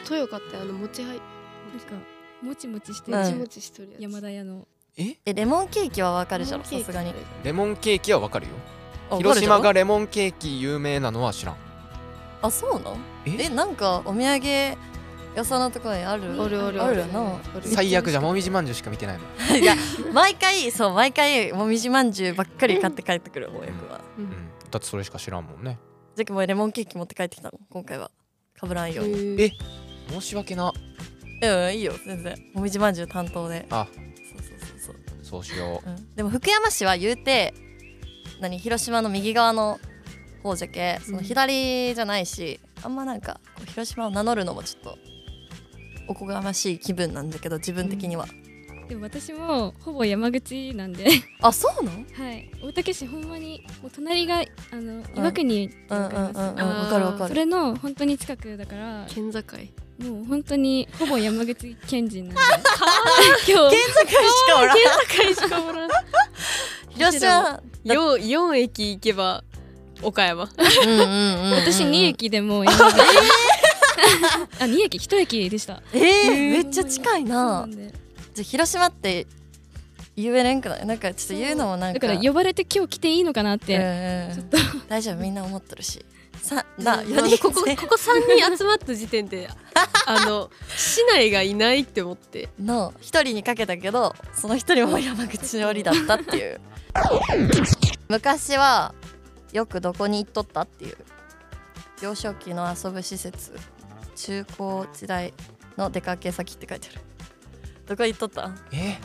[0.09, 1.21] 豊かってあのもちはい
[2.41, 4.01] もちもちしてもちもちしとるやつ。
[4.01, 4.67] 山田屋の。
[4.95, 5.17] え？
[5.25, 6.85] えレモンケーキは分かるじゃろレモンケーキ。
[6.85, 7.13] さすがに。
[7.43, 8.53] レモンケーキはわかるよ。
[9.09, 11.55] あ広島がレモンケーキ有名なのは知らん。
[12.41, 12.93] あそうなん
[13.25, 13.45] え？
[13.45, 14.77] えなんかお土産
[15.37, 16.23] 屋さんのところにある？
[16.41, 16.83] あるある。
[16.83, 17.67] あるよなある。
[17.67, 19.23] 最悪じゃもみじまんじゅうしか見てないも
[19.53, 19.75] ん、いや
[20.11, 24.01] 毎回そう毎回もみじまんじゅうばっかり買って帰ってくる親子は。
[24.17, 24.31] うん、
[24.71, 25.77] だってそれしか知らんもんね。
[26.15, 27.59] じゃあもうレモンケーキ持って帰ってきたの？
[27.69, 28.09] 今回は。
[28.59, 29.39] かぶらんように。
[29.39, 29.51] え
[30.09, 30.73] 申し訳な。
[31.43, 32.35] うんいいよ全然。
[32.55, 33.67] もみじまんじゅう担当で。
[33.69, 33.85] あ。
[33.93, 34.01] そ
[34.39, 34.95] うそうそうそう。
[35.21, 35.87] そうしよう。
[35.87, 36.15] うん。
[36.15, 37.53] でも福山市は言うて
[38.41, 38.57] 何？
[38.57, 39.79] 広島の右側の
[40.41, 44.97] 方じゃけその左じゃないし、あんまなんかこう広島を名乗るのもちょっと
[46.07, 48.27] おこがましい気分なんだけど自分的には、
[48.87, 51.05] でも私もほぼ山口なんで。
[51.41, 52.49] あそうなんはい。
[52.63, 56.39] 大竹市ほんまにもう隣があの岩国わかります。
[56.39, 57.29] うんうんうんあーわかるわかる。
[57.29, 59.39] それの本当に近くだから県境
[59.99, 62.41] もう本当にほぼ山口県人なんで。
[63.51, 63.75] 今日。
[63.75, 64.77] 県境しかおらん。
[64.77, 65.89] 県境しかおらん。
[66.89, 67.61] 広島。
[67.83, 69.43] 四四駅行けば
[70.01, 70.43] 岡山。
[70.43, 72.95] うんうんうんうん私2駅でもう山口
[74.59, 75.81] あ2駅1駅でした。
[75.93, 77.67] えー、めっちゃ近いな。
[77.69, 77.87] じゃ
[78.39, 79.27] あ広島って
[80.15, 80.85] 言えれんくない？
[80.85, 81.99] なんかちょっと言うのもなんか。
[81.99, 84.57] だから呼ばれて今日来ていいのかなって、うんちょっと。
[84.87, 86.03] 大丈夫みんな思ってるし。
[86.41, 89.49] さ なあ4人のここここ三人集まった時点で
[90.05, 92.49] あの市内がいないって思って。
[92.61, 96.61] の一人にかけたけどその一人も山口のりだったっていう。
[98.07, 98.93] 昔は
[99.51, 100.97] よくどこに行っとったっていう。
[102.01, 103.51] 幼少期の遊ぶ施設
[104.17, 105.33] 中高時代
[105.77, 107.01] の出かけ先って書いてある。
[107.85, 108.51] どこ行っとった？
[108.73, 108.97] え？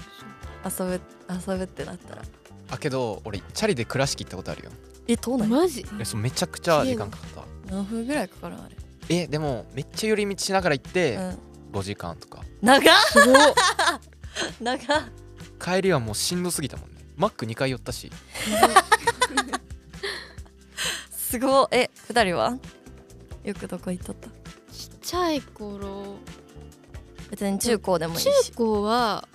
[0.64, 2.22] 遊ぶ遊ぶってなったら。
[2.70, 4.70] あけど俺チャリで倉敷行ったことあるよ。
[5.07, 5.85] えどうなんマジ？
[6.01, 7.72] えそうめちゃくちゃ時間かかった。
[7.75, 8.77] 何分ぐらいかかるあれ？
[9.22, 11.38] えでもめっちゃ寄り道しながら行って、うん。
[11.72, 12.42] 5時間とか。
[12.62, 12.83] 長っ！
[14.61, 15.03] 長っ！
[15.61, 16.96] 帰りはもうしんどすぎたもんね。
[17.16, 18.11] マック2回寄ったし。
[21.11, 22.59] すごいえ二人は？
[23.44, 24.29] よくどこ行っとった？
[25.02, 26.16] ちっちゃい頃。
[27.30, 29.26] 別に中高でもいい中し高は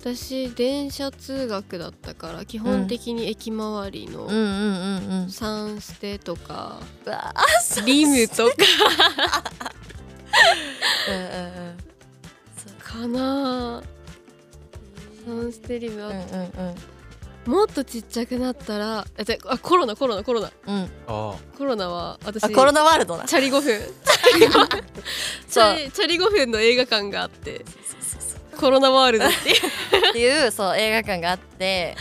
[0.00, 4.28] 私電車通学だったから基本的に駅周りのうん。
[4.30, 6.80] うんうんうんサンステとか
[7.84, 8.52] リムとか。
[11.08, 11.22] うんうん
[11.68, 11.76] うん。
[12.82, 13.82] かな
[15.26, 16.18] サンステリムあうんう
[16.70, 16.74] ん
[17.46, 19.06] もっとちっちゃくなったら
[19.44, 20.50] あコロナコロナコロナ。
[20.66, 20.74] うん。
[20.76, 21.36] うんあ。
[21.56, 23.24] コロナは私あコロナワールドな。
[23.24, 23.80] チャリ5分
[25.48, 27.64] チャリチャリ5分の映画館があって
[28.58, 29.56] コロナワールドっていう
[30.10, 31.96] っていうそう映画館があって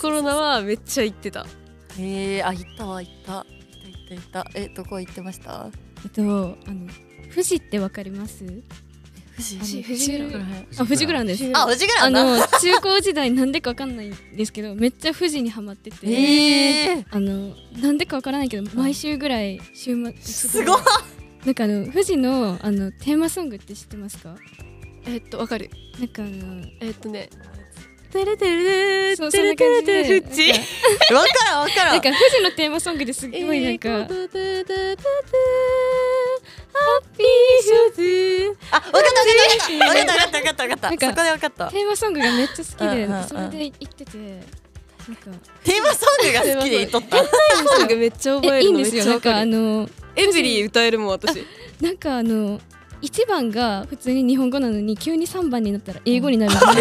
[0.00, 1.46] コロナはめっちゃ行ってた。
[1.98, 3.32] へえあ行ったわ行った。
[3.32, 3.44] 行っ
[4.08, 4.58] た行った行った。
[4.60, 5.68] えどこ行ってました？
[6.04, 6.56] えっとあの
[7.30, 8.44] 富士ってわかります？
[8.44, 8.62] 富
[9.42, 9.82] 士？
[9.82, 11.50] 富士ここら辺あ富士グランです。
[11.52, 20.80] あ富士グラあンなの中高時代なんでかわかんないんですけどめっちゃ富士にハマってて、へえあのなんでかわからないけど毎週ぐらい週末すごい
[21.48, 24.36] なんかあの富士のあのテーマソングって知ってますか？
[25.06, 25.70] えっとわかる。
[25.98, 27.30] なんかあのえっとね。
[28.12, 30.64] テレテレそうテレテレテレ富士なんか
[31.20, 34.28] わからんわからなんんか富士のテーマソングですっごいなんか、ハッピー
[37.62, 44.12] ショーズあわかったわかったわかったわかったわかったなんかそこでわかったテーマソングがめっちゃ好きで、それで行ってて
[45.64, 49.12] テーマソングが好きで言っとったソングめっちゃ覚ええいいんるのめっですよ。
[49.12, 49.50] なんかあちゃわかる。
[49.50, 51.46] のエブリー歌えるもん私。
[51.80, 52.60] なんかあの
[53.00, 56.72] 1番が普通に日本語なのに急に3番になったら英語になるんですよ、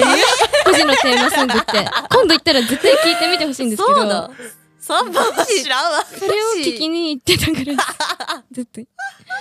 [0.65, 1.71] 富士のテーマソングって。
[2.11, 3.99] 今度行ったら絶対聞いてみてほしいんですけど。
[3.99, 4.31] そうだ
[4.79, 6.05] 三番は知らんわ。
[6.05, 8.87] それを聞きに行ってたからずっとい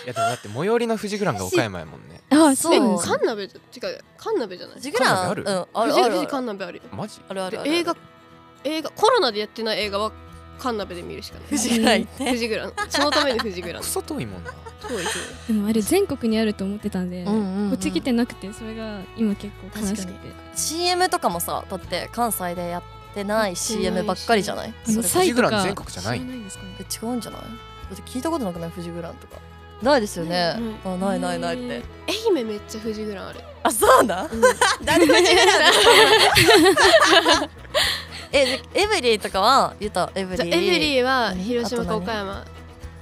[0.05, 2.21] やでもだって最寄りの富士グランが岡山やもんね。
[2.31, 3.01] あそう。
[3.01, 3.99] カンナベじゃ違う。
[4.19, 4.77] カンナベじゃない？
[4.77, 6.27] 富士グランあるうんあるあ富士富士るある。
[6.29, 6.83] カンナベあるよ。
[6.93, 7.21] マジ？
[7.29, 7.97] あるあるある映画
[8.67, 10.13] 映画コロナでやってない映画は
[10.59, 11.49] カンナベで見るしかない。
[11.49, 14.51] 富士グラン行って富士グランそのために富士グランクソ遠いもんな。
[14.51, 14.57] す
[14.93, 15.05] ごい。
[15.05, 17.71] すでもあれ全国にあると思ってたんで、うんうんうん。
[17.71, 20.19] こっち来てなくてそれが今結構悲しくて。
[20.55, 22.83] CM とかもさだって関西でやっ
[23.15, 24.69] てない CM ばっかりじゃない？
[24.69, 25.43] あのそれサイとか。
[25.43, 26.19] フジグラン全国じゃない？
[26.21, 27.41] 知らないですかねえ違うんじゃない？
[27.43, 27.47] だ
[27.93, 28.71] って聞いたことなくない？
[28.71, 29.37] フジグランとか。
[29.83, 30.57] ないですよね、
[30.87, 31.83] あないないないって。
[32.09, 33.41] 愛媛めっちゃ富士グランある。
[33.63, 34.27] あそうだ、
[34.83, 35.71] 誰フジグラ
[37.45, 37.51] ン
[38.39, 42.45] えでエブリーとかは言ったエブリーエブリーは何広島か岡山。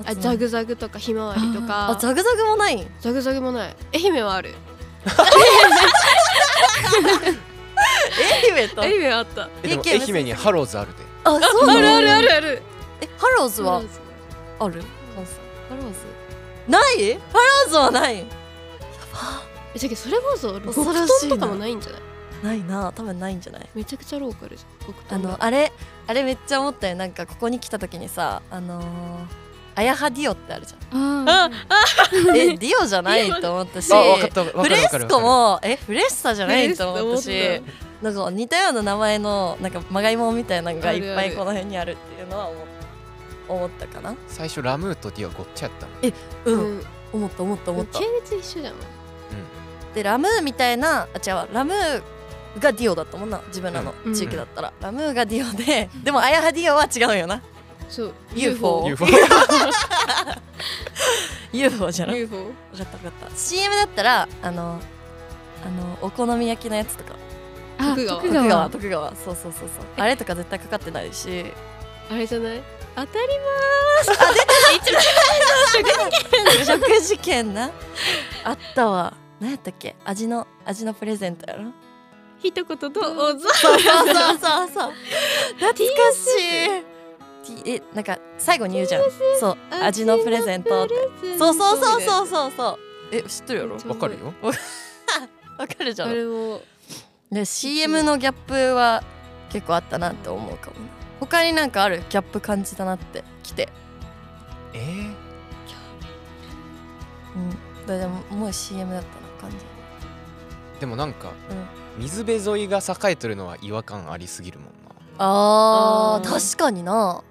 [0.05, 1.91] あザグザグとかひまわりとか。
[1.91, 2.87] あザグザグもない？
[3.01, 3.77] ザグザグもない。
[3.95, 4.55] 愛媛はある。
[8.55, 8.83] 愛媛と？
[8.83, 9.49] 愛媛あった。
[9.63, 11.05] えでも意見愛媛にハローズあるで。
[11.25, 11.79] あそうなの？
[11.79, 12.63] あるあるあるある。
[13.01, 13.77] えハローズは？
[13.79, 13.87] ある？
[14.59, 14.85] ハローズ。
[16.69, 17.15] ない？
[17.15, 18.27] ハローズはない。
[19.75, 21.29] えじゃけどそれこそ恐極ろしいな。
[21.29, 22.01] 東とかもないんじゃない？
[22.45, 23.69] ないな多分ないんじゃない？
[23.75, 24.87] めちゃくちゃローカルじゃん。
[24.87, 25.73] 極あ東のあれ
[26.07, 26.97] あれめっちゃ思ったよ。
[26.97, 28.85] なんかここに来た時にさあのー
[29.77, 31.29] あやはディオってあるじゃん。
[31.29, 31.51] あ
[32.37, 33.29] えディオじゃない？
[33.41, 36.73] と思ったしあ分かった分かフレスコもえフレッサじゃない？
[36.75, 37.63] と思ったし
[38.03, 42.67] なんか似たような名前のなんかまがいもんみたいなのがいっぱいこの辺にあるっていうのは思っ
[43.49, 44.15] 思ったかな？
[44.29, 45.93] 最初ラムーとディオごっちゃやったの。
[46.45, 46.85] うん、うん。
[47.13, 47.99] 思った思った思った。
[47.99, 48.75] 系列一緒じゃん。
[49.95, 51.49] でラムーみたいなあ違うわ。
[51.53, 52.03] ラムー
[52.59, 57.43] がディオだったもんな自分らの地域だったら、ラムーがディオででもあやはディオは違うよな。
[57.89, 58.15] そう。
[58.35, 59.07] UFO UFO
[61.53, 62.45] UFO じゃない？UFO 分
[62.79, 63.37] かった分かった。
[63.37, 64.81] CM だったらあの
[65.65, 67.15] あのお好み焼きのやつとか。
[67.79, 68.21] あ徳川。
[68.21, 69.15] 徳徳川川徳川。
[69.17, 69.85] そうそうそうそう。
[69.97, 71.47] あれとか絶対かかってないし。
[72.11, 72.63] あれじゃない？
[72.97, 73.29] 当たり
[76.65, 77.71] 食事券な。
[78.45, 79.15] あったわ。
[79.41, 79.97] 何やったっけ？
[80.05, 81.65] 味の味のプレゼントやろ
[82.45, 83.49] 一言どうぞ。
[83.55, 84.69] そうそうそうそう。
[84.69, 84.93] そう
[85.59, 85.75] 懐か
[86.13, 87.71] しい。
[87.77, 89.03] えなんか最後に言うじゃん。
[89.41, 89.57] そう。
[89.83, 91.39] 味のプレゼントって。
[91.39, 92.79] そうそうそうそうそうそう。
[93.13, 94.33] え知ってるやろ分かるよ。
[95.59, 96.61] わかる じゃあんれも
[97.31, 99.03] で CM のギャップは
[99.51, 100.87] 結構あったなって思うかもな。
[101.21, 103.69] 他になんかあるギャップ感じたなって来て。
[104.73, 105.15] えー？
[107.37, 107.87] うん。
[107.87, 109.65] だでももう CM だったな感じ。
[110.81, 114.73] でもなんかうん水辺沿いが栄えてるのは違和感ありすぎるもんな。
[115.19, 116.55] あーあー。
[116.57, 117.23] 確かにな。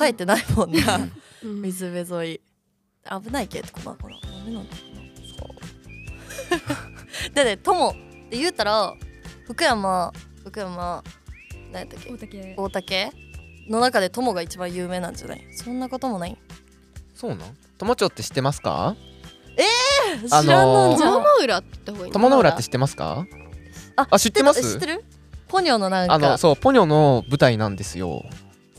[0.00, 1.00] 栄えてないもんな。
[1.44, 1.62] うん。
[1.62, 2.40] 水辺沿い。
[3.24, 5.44] 危ないけどなほらダメなんだよなそ
[7.28, 7.92] うだって友っ
[8.28, 8.94] て言うたら
[9.46, 10.12] 福山
[10.44, 11.02] 福山
[11.72, 12.10] 何やったっけ？
[12.10, 12.54] 大竹。
[12.56, 13.10] 大竹？
[13.68, 15.46] の中で友が一番有名なんじゃない？
[15.52, 16.36] そんなこともない？
[17.14, 17.56] そうなん？
[17.78, 18.96] 友町って知ってますか？
[20.28, 21.10] 知らんのんじゃ。
[21.10, 23.26] ん、友の浦って言った方がいい友の浦って知ってますか？
[24.00, 24.62] ああ知ってます？
[24.74, 25.04] 知ってる？
[25.48, 26.14] ポニョのなんか。
[26.14, 28.24] あのそうポニョの舞台なんですよ。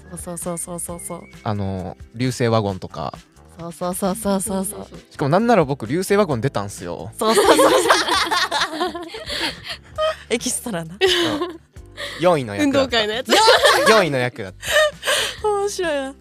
[0.10, 1.22] そうそうそうそうそうそう。
[1.44, 3.14] あの流星ワゴンとか。
[3.60, 4.66] そうそうそうそうそう。
[4.66, 7.12] そうしかもなんなら僕流星ワゴン出たんすよ。
[7.18, 7.72] そうそうそうそう。
[10.30, 10.98] エキストラな。
[12.22, 13.28] 4位の役運動会のやつ。
[13.88, 15.48] 4位の役だった。
[15.48, 16.16] 面白いな。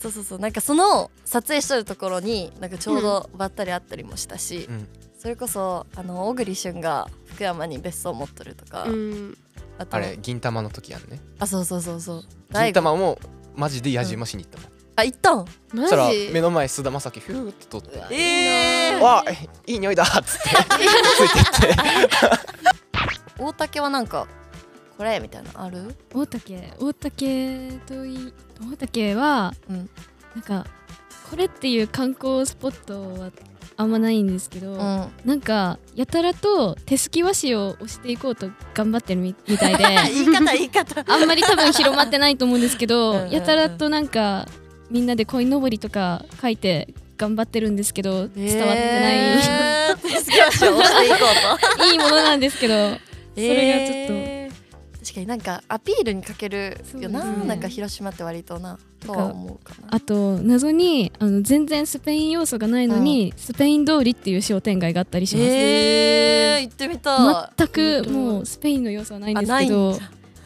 [0.00, 0.38] そうそうそう。
[0.38, 4.88] なんかその撮影してるところになんかちょうどばったり会ったりもしたし、うん。
[5.18, 7.06] それこそあの小栗旬が
[7.40, 9.38] 福山に別荘持ってるとか、うん。
[9.78, 11.22] あとあれ銀玉の時やんね。
[11.38, 12.22] あそうそうそうそう。
[12.52, 13.18] 銀玉も
[13.56, 15.46] マジで矢島しに行ったもん、あ行ったん？
[15.72, 18.14] マそしたらジ目の前菅田将暉フーって撮って。
[18.14, 20.50] えー、わあいい匂いだっつって。
[20.52, 20.52] つ
[21.24, 21.82] いてって。
[23.38, 24.26] 大竹はなんか
[24.98, 25.96] これみたいなのある？
[26.12, 26.74] 大竹。
[26.78, 28.34] 大竹とい
[28.70, 29.90] 大竹は、うん。
[30.34, 30.66] なんか
[31.30, 33.30] これっていう観光スポットは
[33.80, 34.78] あんまないんですけど、うん。
[35.24, 41.02] なんかやたらと手すき和紙を押していこうと頑張ってるみみたいで 言い方言い方。
[41.10, 43.30] あんまり多分広まってないと思うんですけどうんうんうん。
[43.30, 44.46] やたらとなんか
[44.90, 51.86] みんなで鯉のぼりとか書いて頑張ってるんですけど伝わってない、えー、手すき足を押していこうと。
[51.90, 54.40] いいものなんですけどそれがちょっと、えー
[55.00, 57.46] 確かになんかアピールにかけるよな、ね。
[57.46, 59.88] なんか広島って割となとは思うかな。
[59.90, 67.64] あと謎にあの全然スペイン要素がないのに、スペイン通りっていう商店街があったりします、えー、行ってみたい。
[67.66, 67.68] 全
[68.04, 69.98] くもうスペインの要素はないんですけど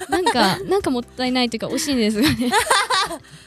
[0.09, 2.51] なんか なんかもったいないというか惜しいんですがね。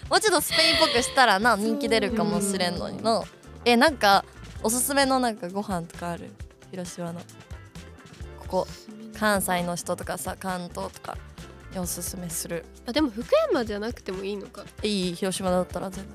[0.10, 3.26] もうちょっとスペインっぽくしたらな人気出るかもしれんのにの
[3.66, 4.24] えなんか
[4.64, 6.32] おすすめのなんかご飯とかある？
[6.72, 7.20] 広島の。
[8.40, 8.68] ここ。
[9.18, 11.18] 関西の人とかさ関東とか。
[11.18, 11.27] に
[11.76, 12.66] おすすめする。
[12.88, 14.64] あでも福山じゃなくてもいいのか。
[14.84, 16.14] いい広島だったら全然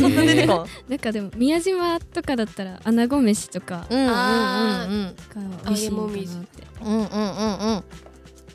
[0.00, 0.66] そんな出てこん？
[0.88, 3.86] なんかでも宮島とかだったら穴子飯とか。
[3.90, 5.16] うんうんうんあうん。
[5.60, 6.62] が美味しいのかなって。
[6.82, 7.82] うんうんうんうんいっ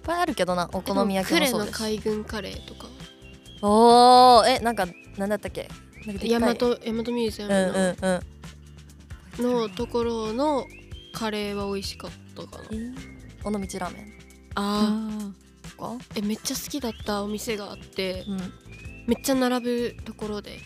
[0.03, 1.77] ぱいあるけどなお好み焼きもクレのそうです。
[1.79, 2.87] 海軍カレーとか。
[3.61, 5.69] おーえなんかなんだったっけ？
[6.07, 6.39] なんかでっかい。
[6.39, 7.97] 大和大和ミュージアうんうんム
[9.39, 9.51] うん。
[9.53, 10.65] ののところの
[11.13, 12.63] カレーは美味しかったかな。
[12.71, 13.10] えー
[13.43, 14.13] 尾道ラーメン。
[14.55, 15.31] あ
[15.79, 18.37] あえめっちゃ好きだったお店があってうん。
[19.07, 20.59] めっちゃ並ぶところで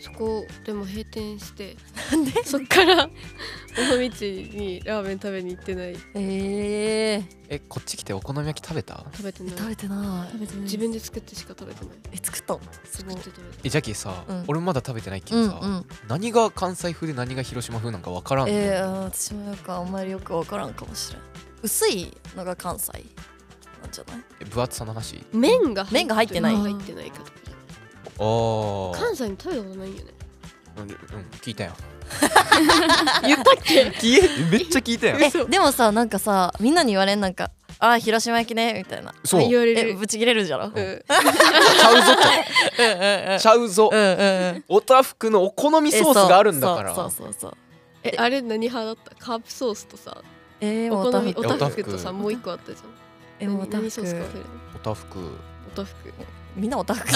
[0.00, 1.76] そこでも閉店して
[2.10, 2.32] なんで？
[2.44, 5.96] そっから尾道にラーメン食べに行ってない。
[6.14, 7.24] えー。
[7.48, 9.06] えこっち来てお好み焼き食べた？
[9.12, 9.56] 食べてない。
[9.56, 10.32] 食べてない。
[10.32, 10.62] 食べてない。
[10.62, 11.94] 自分で作ってしか食べてない。
[12.12, 12.60] え作ったの？
[12.84, 14.44] 作って食べてえジャキさ、うん。
[14.48, 15.86] 俺まだ食べてないけどさ、うんうん。
[16.08, 21.22] 何が関西風で何が広島風なんか分からんの、えー、私もなんかあんまりよくわからんかもしれん
[21.66, 22.92] 薄いのが関西
[23.82, 24.20] なんじゃない？
[24.40, 25.22] え分厚さの話？
[25.32, 27.10] 麺が麺が入ってない入ってない。
[27.10, 27.30] かとか
[28.18, 30.12] ああ関西に食べたことないよね。
[30.76, 30.96] うん、うん、
[31.42, 31.72] 聞いたよ。
[33.26, 33.82] 言ったっけ？
[33.98, 35.16] 聞えめっちゃ聞いたよ。
[35.18, 37.50] えでもさなんかさみんなに言われんなんか
[37.80, 39.12] 「あー広島焼きね」みたいな。
[39.24, 39.40] そう。
[39.42, 39.90] あ言われる。
[39.90, 40.66] えぶち切れるじゃろ？
[40.66, 40.72] うん。
[40.72, 42.12] うんちゃうぞ
[42.78, 44.06] うんうんとちゃうぞ、うんうん
[44.56, 44.64] うん。
[44.68, 46.94] おたふくのお好みソースがあるんだから。
[46.94, 47.52] そうそうそうそう。
[48.04, 49.14] えあれ何派だった？
[49.16, 50.16] カープソースとさ
[50.60, 51.84] えー、おもう好みおたおたふく。
[51.84, 52.88] とさもう一個あったじゃん
[53.38, 53.90] えおたふく。
[53.90, 54.08] た。
[54.74, 55.18] おたふく。
[55.68, 56.14] おたふく。
[56.56, 57.08] みんなおたふく。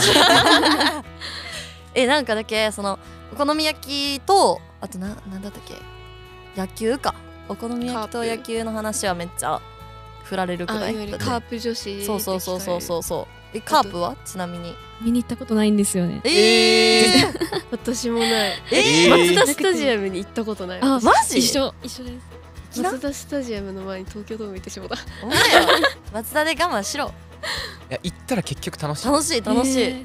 [1.94, 2.98] えなんかだけその
[3.32, 5.74] お好み焼きとあとななんだったっけ？
[6.60, 7.14] 野球か。
[7.48, 9.60] お好み焼きと野球の話はめっちゃ
[10.24, 10.94] 振られるくらい？
[11.12, 13.56] カープ女子そうそうそうそうそうそう。
[13.56, 14.16] えカープは？
[14.24, 14.74] ちなみに。
[15.00, 16.20] 見に行ったことないんですよね。
[16.24, 18.28] えー、 私もない。
[18.70, 20.78] ええ松田スタジアムに行ったことない。
[20.82, 21.38] あマジ？
[21.38, 21.74] 一緒。
[21.82, 22.29] 一緒です
[22.76, 24.96] 松田スタジアムの前に東京ドーム行ってしまった。
[25.22, 25.44] お前や。
[26.12, 27.12] 松田で我慢しろ。
[27.90, 29.06] いや行ったら結局楽しい。
[29.06, 30.04] 楽しい楽しい、えー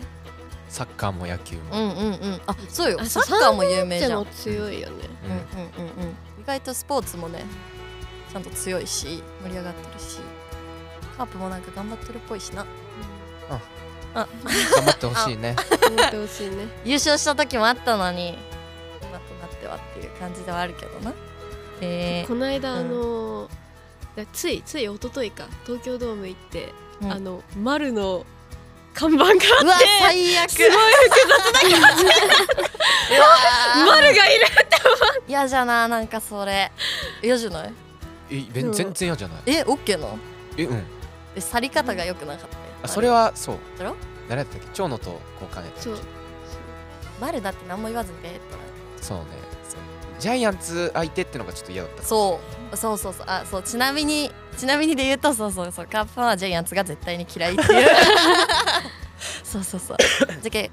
[0.67, 2.41] サッカーも野球も、うんうんうん。
[2.47, 2.97] あそうよ。
[2.99, 4.19] あサッカーも有名じゃん。
[4.19, 4.95] も強いよね。
[5.25, 5.31] うん。
[5.31, 6.09] うんうんうん。
[6.09, 7.45] 意外とスポーツもね
[8.31, 10.19] ちゃんと強いし盛り上がってるし。
[11.17, 12.65] カープもなんか頑張ってるっぽいしな。
[14.13, 14.27] 頑
[14.85, 15.55] 張ってほしいね。
[15.87, 16.67] 思ってほしいね。
[16.83, 18.37] 優勝した時もあったのに
[19.01, 21.13] 今となってはっていう感じではあるけどな
[21.81, 22.79] えこの間うん。
[22.79, 23.49] あのー
[24.31, 26.71] ついつい一昨日か東京ドーム行って
[27.01, 27.11] うん。
[27.11, 28.25] あの丸の
[28.93, 30.49] 看板がー、うわ最悪。
[30.49, 30.79] すごい複
[31.27, 31.71] 雑な気持
[32.03, 32.05] ち
[33.85, 34.45] 丸がいる
[35.27, 36.71] 嫌じゃななんかそれ。
[37.21, 37.73] 嫌じゃない？
[38.31, 39.41] え全然嫌じゃない？
[39.47, 40.17] えオッケーの？
[40.57, 40.83] えうん。
[41.35, 42.57] え去り方が良くなかった？
[42.57, 43.57] よあそれはそう。
[43.77, 43.97] だろ？
[44.29, 44.67] 誰だったっけ？
[44.73, 45.81] 長野と交換やったっけ？
[45.81, 45.99] そう。
[47.19, 48.63] 丸だって何も言わずにベーっとな
[49.01, 49.25] そうね
[50.19, 52.39] ジャイアンツ相手ってのがちょっと嫌だったそ
[52.71, 52.77] う。
[52.77, 53.25] そうそうそう。
[53.27, 53.63] あそう。
[53.63, 55.87] ちなみにちなみにで言うとそうそうそう。
[55.87, 57.87] カープファンはジャイアンツが絶対に嫌いっていう。
[59.43, 59.97] そうそうそう。
[60.41, 60.71] じゃけ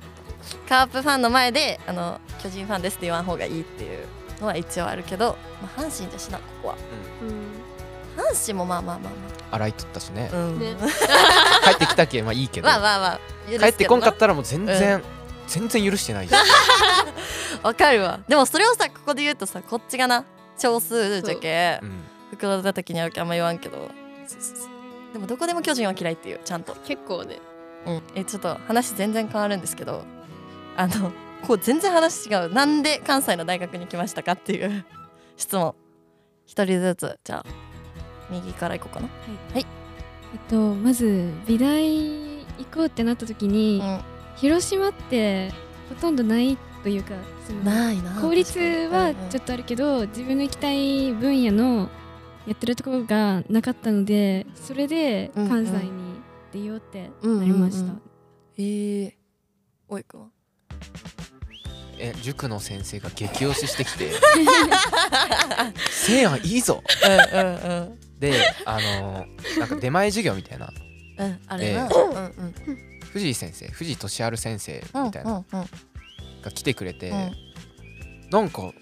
[0.68, 4.07] カープファンの前であの巨人ファンですって言わん方がいいっていう
[4.40, 6.76] のは一応あるけど、まあ、阪神だしなここは。
[7.22, 7.72] うん。
[8.16, 9.12] 阪神もまあまあまあ
[9.57, 10.30] 洗い取ったしね。
[10.32, 10.76] まあうん、ね。
[11.64, 12.68] 帰ってきたけまあいいけど。
[12.68, 13.20] まあまあまあ。
[13.59, 15.03] 帰ってこんかったらもう全然、
[15.53, 16.32] 全然許してないし
[17.62, 18.20] わかるわ。
[18.26, 20.24] でもそれをさここで言うとさこっちがな
[20.59, 21.84] 少数じゃけう。
[21.84, 22.05] ん。
[22.30, 23.90] 袋叩きにあるけあんま言わんけど。
[24.26, 24.68] そうそうそう。
[25.12, 26.74] でもどこでも巨人は嫌いっていうちゃんと。
[26.86, 27.38] 結構ね。
[27.84, 30.05] うん、えちょっと話全然変わるんですけど
[30.76, 31.11] あの
[31.44, 32.53] こう全然話違う。
[32.53, 34.86] なんで関西の大学に来ましたかっていう
[35.36, 35.74] 質問。
[36.46, 37.18] 一人ずつ。
[37.24, 37.44] じゃあ
[38.30, 39.09] 右からいこうかな。
[39.55, 39.66] えっ
[40.48, 41.82] とまず美大
[42.59, 43.82] 行こうってなった時に、
[44.43, 45.53] 広島って
[45.88, 47.14] ほとんどないというか
[47.47, 48.59] そのないな公立
[48.90, 51.88] はちょっとあるけど、自分の行きたい分野の
[52.49, 55.90] やってるところがなかったのでそれで関西に
[56.53, 58.03] 出ようってうんなりました、うんうん
[58.59, 59.12] えー、
[59.88, 60.26] おいくんは？
[62.01, 64.11] え塾の先生が激推ししてきて
[65.88, 66.82] 「せいやんいいぞ!
[67.07, 68.34] うんうんうん」で
[68.64, 69.24] あの
[69.61, 70.68] なんか出前授業みたいな。
[71.18, 75.44] うんあれな、えうんうん藤井先生藤井俊治先生うんみたいな。
[76.42, 77.32] が来てくれて、うん。
[78.30, 78.72] なんか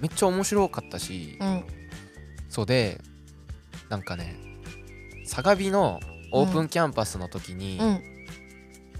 [0.00, 1.64] めっちゃ面白かったし、うん。
[2.48, 3.00] そうで
[3.88, 4.36] なんかね
[5.24, 6.00] 相模の
[6.32, 8.02] オープンキャンパスの時に、うん。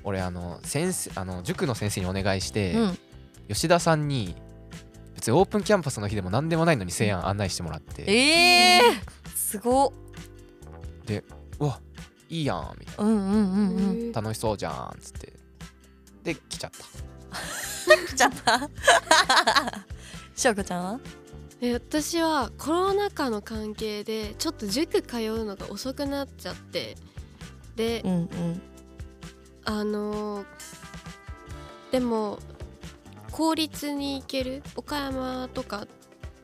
[0.04, 2.98] 俺あの先生あの塾の先生にお願いして、うん。
[3.48, 4.34] 吉田さんに
[5.14, 9.92] 別にオープンキャンパスの日でも何でもないのに西安案内してもらって、えー、すごっ。
[11.58, 11.80] うわ
[12.28, 14.12] いいやんみたいうんうんうんうん。
[14.12, 15.32] な楽しそうじゃんっつって。
[16.24, 16.78] で来ちゃった。
[18.06, 18.70] 来ちゃった？
[20.34, 21.00] しょうこちゃんは？
[21.60, 26.96] え私はコロナ禍の関係でちょっと塾通うのが遅くなっちゃって。
[27.76, 28.62] で、うんうん。
[29.64, 30.46] あのー
[31.92, 32.40] でも
[33.30, 34.62] 公立に行ける？
[34.74, 35.86] 岡山とか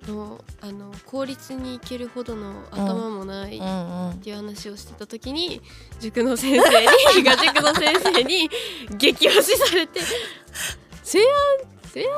[0.08, 5.60] のあの公立に行けるほどの頭もないっていう話をしてた時に
[6.00, 8.50] 塾の先生にが塾の先生に
[8.96, 10.00] 激推しされて
[11.04, 11.24] 「西安
[11.92, 12.08] 西安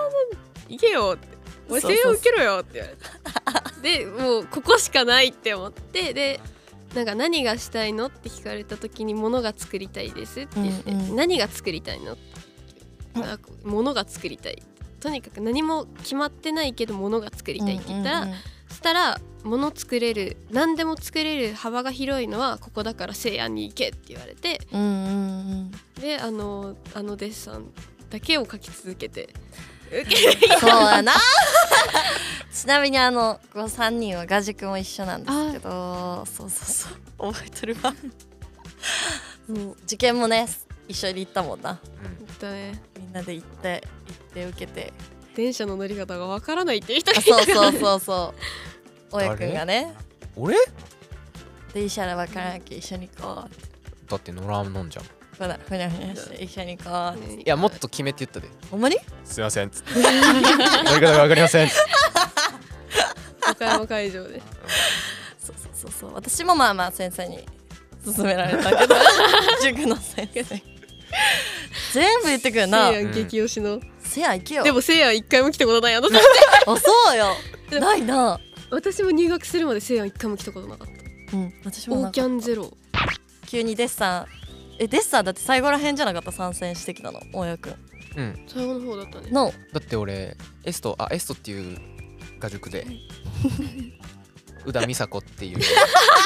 [0.68, 1.28] 行けよって
[1.68, 2.74] 俺西安受けろよって。
[2.74, 6.14] 言われてでもうここしかないって思って。
[6.14, 6.40] で
[6.94, 12.16] なんか何がしたいのって聞かれた時に物が作りたいですって言って、うんうん何が作りたいの？
[13.16, 14.62] あ物が作りたい
[15.04, 18.38] とにかく何も決まってないけど物が作りたいって言ったら、うんうんうん。
[18.68, 26.00] そしたら物作れる何でも作れる幅が広いのはここだから西安に行けって言われてうんうんうん。
[26.00, 27.66] であのあのデッサン
[28.08, 29.28] だけを描き続けて
[30.58, 31.12] そうやな。
[32.50, 36.24] ちなみにあのこの3人は画塾も一緒なんですけど。
[36.24, 36.88] そうそうそ
[37.28, 37.34] う。
[37.34, 37.94] 覚えてるわ。
[39.48, 39.76] もう。
[39.84, 40.48] 受験もね
[40.88, 41.80] 一緒に行ったもんな。
[42.40, 42.82] だね。
[42.98, 44.92] みんなで行って行って受けて。
[45.34, 47.44] 電車の乗り方がわからないっていう人があいたから。
[47.44, 48.34] そうそうそうそ
[49.10, 49.14] う。
[49.16, 49.94] 大家くんがね。
[50.36, 50.56] 俺？
[51.72, 53.66] 電車で分からなきゃ一緒に行こうって。
[54.08, 55.04] だって乗らんのんじゃん。
[55.36, 57.42] ふなふにゃふにゃして一緒に行こうって。
[57.42, 58.48] いやもっと決めて言ったで。
[58.70, 58.96] ほんまに？
[59.24, 59.94] すいませんっつって。
[59.94, 61.70] 乗り方がわかりません
[63.50, 64.40] 岡山会場で。
[65.40, 66.14] そうそうそうそう。
[66.14, 67.44] 私もまあまあ先生に
[68.04, 68.94] 勧められたけど。
[69.62, 70.73] 塾の先生
[71.92, 72.90] 全部言ってくるな。
[72.90, 74.62] せいやん激推しの、せや行けよ。
[74.64, 76.10] でもせいやん一回も来たことない あのあ
[76.78, 77.80] そうよ。
[77.80, 78.40] ないな。
[78.70, 80.88] 私も入学するまでせいやん一回も来たことなかっ
[81.32, 82.76] うん私たオーキャンゼロ。
[83.46, 84.26] 急にデッサン。
[84.78, 87.20] えデッサンだって最後らへんじゃなかった参戦してきたの？
[87.32, 87.76] 大家くん。
[88.16, 88.46] うん。
[88.48, 89.30] 最後の方だったね。
[89.30, 91.78] のだって俺エストあエストっていう
[92.40, 92.86] 画塾で。
[94.66, 95.58] 宇田美佐子っていう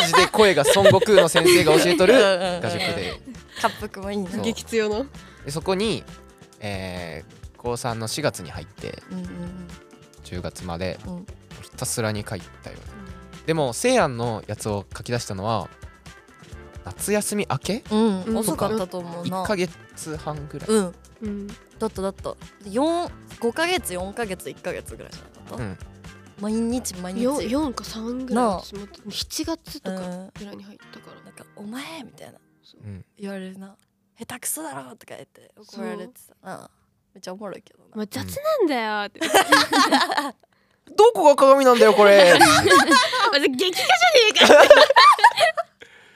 [0.00, 2.14] マジで声が孫悟空の先生が教えとる
[2.62, 3.20] 画塾で。
[3.62, 5.06] 滑腹もいいね激強の。
[5.44, 6.04] でそこに、
[6.60, 9.26] えー高3の4月に入ってうんうん
[10.22, 11.26] 10月までうん。
[11.62, 12.82] ひたすらに書いたよね。
[13.46, 15.68] でもせいやんのやつを書き出したのは
[16.84, 18.36] 夏休み明けうん、うん。
[18.36, 19.44] 遅かったと思うな。
[19.44, 20.94] 1ヶ月半ぐらい、うん。
[21.22, 21.46] うん。
[21.78, 22.34] だっただった。
[22.68, 25.78] 四5ヶ月4ヶ月1ヶ月ぐらいじゃなかった、うん
[26.44, 27.22] 毎日毎日。
[27.22, 28.58] よ4か3ぐらいなあ。
[28.58, 30.30] 私も7月とかうん。
[30.38, 31.20] ぐらいに入ったから。
[31.22, 32.38] なんか「お前」みたいな。
[32.84, 32.86] う。
[32.86, 33.04] ん。
[33.18, 33.76] 言われるな
[34.18, 36.34] 「下手くそだろ」とか言って怒られてさ。
[36.42, 36.70] な
[37.14, 37.96] めっちゃおもろいけどな。
[37.96, 39.20] まあ、雑なんだよって、
[40.96, 42.34] どこが鏡なんだよこれ。
[43.30, 44.74] まず激化じゃねえか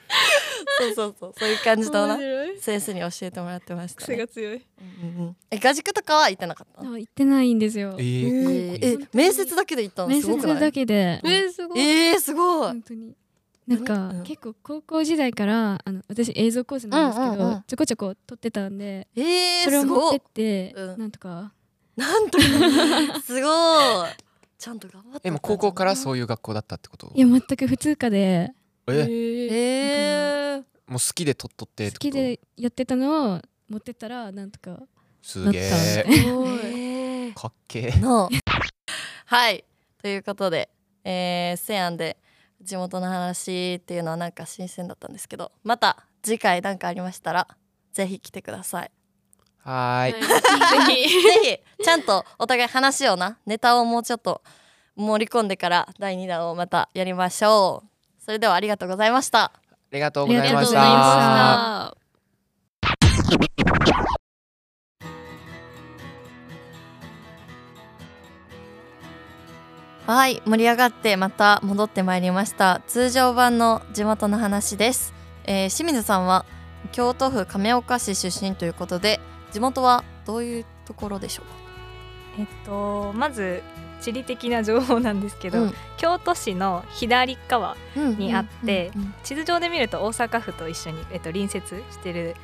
[0.79, 2.17] そうそうそうそういう感じだな
[2.59, 4.05] 先生に教えてもらってました、ね。
[4.05, 4.55] 癖が強い。
[4.55, 4.61] うん
[5.23, 6.81] うんえ画塾とかは行ってなかった？
[6.81, 7.95] あ行ってないんですよ。
[7.99, 10.07] ええーーえ面接だけで行ったの？
[10.09, 10.55] 面すごくない？
[10.55, 12.67] 接だけでえー、すごい、えー、すごい。
[12.67, 13.15] 本当に。
[13.67, 14.23] なんか、うん。
[14.23, 17.63] 結構高校時代からあの私映像コースなんですけど、うんうんうん。
[17.67, 20.99] ちょこちょこ撮ってたんでえー、それを持ってすごいって、うん。
[20.99, 21.53] なんとか。
[21.97, 22.43] なんとか。
[23.21, 23.47] すご
[24.07, 24.09] い。
[24.57, 27.11] ちゃんと頑張ってえもう高校からうそういう学校だったってこと？
[27.15, 28.51] いや全く普通科で
[28.93, 29.07] え？
[29.09, 32.07] ええー、もう好きで撮っとってってこと？
[32.07, 34.81] 好きでやってたのを持ってったらなんとか
[35.21, 38.29] すげえかっけえの
[39.25, 39.63] はい。
[40.01, 40.69] ということで、
[41.03, 42.17] えー、セアンで
[42.61, 47.47] 地元の話っていうのはなんか新鮮だったんですけどまた次回なんかありましたら
[47.93, 48.91] ぜひ来てください。
[49.59, 50.13] はーい。
[50.23, 54.41] ぜひぜひちゃんとお互い話をなネタをもうちょっと
[54.95, 57.88] 盛り込んでから第2弾をまたやりましょう
[58.29, 59.45] それではありがとうございました。
[59.45, 59.51] あ
[59.91, 60.77] りがとうございました。
[70.05, 72.83] はい盛り上がってまた戻ってまいりました。
[72.85, 75.11] 通常版の地元の話です、
[75.45, 76.45] えー清水さんは
[76.91, 79.19] 京都府亀岡市出身ということで
[79.51, 81.53] 地元はどういうところでしょうか？
[82.41, 83.63] えっとまず
[84.01, 85.73] 地理的な情報なんですけど、うん。
[85.97, 88.91] 京都市の左側にあって
[89.23, 92.35] 地図上で見ると大阪府と一緒に、えっと、隣接してる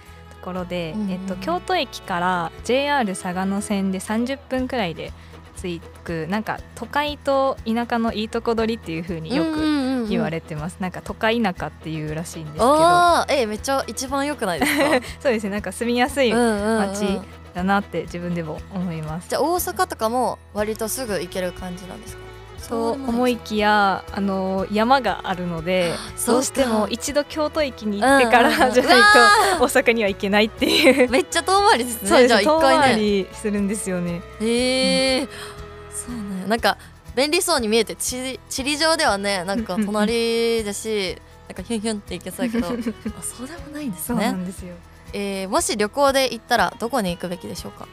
[0.41, 5.13] ところで、うんうんえっと、京都駅から JR 嵯峨野線で30分くらいで
[5.61, 12.75] 着くなんか都会と田舎のいいとこ取りっていう風によく言われてます、なんか都会田舎っていうらしいんですけど。
[12.75, 14.83] あーえめっちゃ一番良くないですか？
[15.21, 15.49] そうですね。
[15.51, 17.19] なんか住みやすい街
[17.55, 19.29] だなって自分でも思います。
[19.29, 22.25] じゃあ大阪とかも割とすぐ行ける感じなんですか？
[22.67, 25.93] と思いきやあの山があるので
[26.25, 28.73] どうしても一度京都駅に行ってからうんうんうん。
[28.73, 28.93] じゃない
[29.59, 31.09] と大阪には行けないっていう。
[31.11, 32.27] めっちゃ遠回りですね。
[32.27, 32.83] じゃあ回ね。
[32.83, 34.21] 回りするんですよね。
[34.41, 35.27] へえ
[35.91, 36.47] そうなんや。
[36.47, 36.77] なんか
[37.15, 41.15] 便利そうに見えて地地理上ではねなんか隣だし
[41.47, 42.67] なんかヒュンヒュンって行けそうやけど。
[42.67, 42.71] あ
[43.23, 44.73] そうでもないんですそうなねんですよ。
[45.17, 47.87] えーもし旅行で行ったらどこに行くべきでしょうか？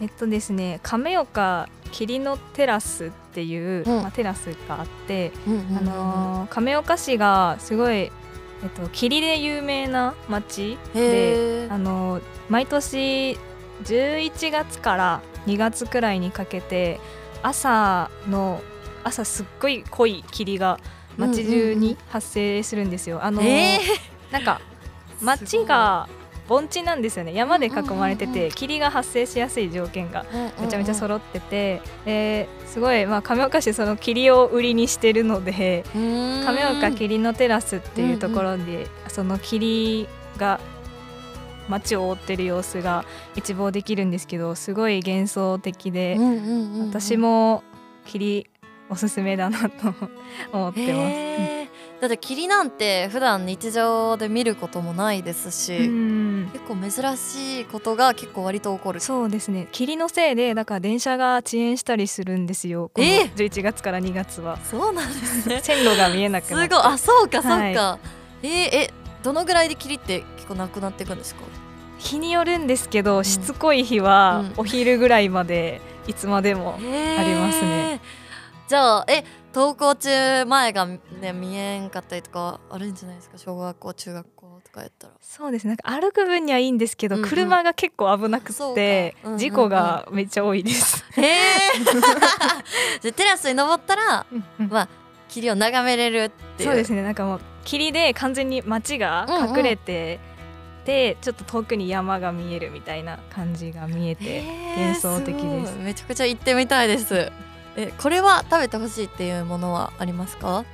[0.00, 4.02] えっとですね亀岡霧のテラスっていう、うん。
[4.02, 8.10] まあ、テラスがあって、うんうんうんあのー亀岡市がすごい、え
[8.66, 13.38] っと、霧で有名な町で、あのー毎年
[13.84, 16.98] 11月から2月くらいにかけて
[17.42, 18.60] 朝の
[19.04, 20.78] 朝すっごい濃い霧が
[21.16, 23.22] 街中に発生するんですよ。
[23.24, 23.78] あのえ
[24.32, 24.60] なんか
[25.22, 26.08] 街が
[26.48, 27.34] 盆地なんですよね。
[27.34, 30.26] 山で囲まれてて霧が発生しやすい条件が
[30.60, 40.60] めちゃめちゃ揃ってて、ですごい、まあ、亀岡市その霧を売りにしてるので亀岡霧のテラスっていうところで、その霧が
[41.68, 43.04] 街を覆ってる様子が
[43.36, 46.18] 一望できるんですけどすごい幻想的で、
[46.88, 47.62] 私も
[48.04, 48.48] 霧
[48.90, 49.94] おすすめだなと
[50.52, 51.72] 思ってます。
[52.02, 56.50] だって霧なんて普段日常で見ることもないですし、うん。
[56.52, 58.98] 結構珍しいことが結構割と起こる。
[58.98, 59.68] そうですね。
[59.70, 62.90] 霧のせいでだから電車が遅延したりするんですよ。
[62.92, 64.58] このえ？11月から2月は。
[64.64, 65.60] そうなんですね。
[65.62, 66.60] 線路が見えなくすごい。
[66.62, 67.98] なってあそうかそうか、は
[68.42, 68.90] えーえ
[69.22, 71.42] どのぐらいで霧って結構なくなっていくんですか？
[71.98, 74.52] 日によるんですけど、しつこい日はうん。
[74.56, 76.78] お昼ぐらいまでいつまでもあ
[77.22, 78.00] りますね。
[78.66, 79.22] じゃあえ
[79.54, 83.38] 登校中前が、ね、見えんかったりとかあるんじゃないですか？
[83.38, 85.14] 小学校中学校とかやったら。
[85.20, 85.70] そうですね。
[85.70, 87.28] なんか歩く分にはいいんですけど、うんうん。
[87.28, 88.64] 車が結構危なくてか。
[88.64, 89.38] うんうんうん。
[89.38, 91.04] 事故がめっちゃ多いです。
[91.12, 91.36] へえ。
[93.02, 94.26] でテラスに登ったら
[94.58, 94.88] まあ
[95.28, 96.68] 霧を眺めれるっていう。
[96.70, 97.02] そうですね。
[97.02, 100.18] なんかもう霧で完全に街が隠れて、
[100.84, 104.42] でちょっと遠くに山が見えるみたいな感じが見えて
[104.76, 105.72] 幻想的です。
[105.72, 105.84] すごい。
[105.84, 107.30] めちゃくちゃ行ってみたいです
[107.76, 110.64] えこれは食べてほしいっていうものはありますか？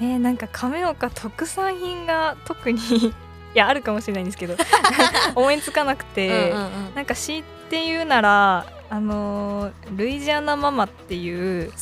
[0.00, 2.78] えー、なんか亀岡特産品が特に
[3.08, 3.12] い
[3.54, 4.56] やあるかもしれないんですけど
[5.36, 6.94] 思いつかなくて、うんうんうん。
[6.94, 11.72] なんか強いて言うならあのールイジアナママっていう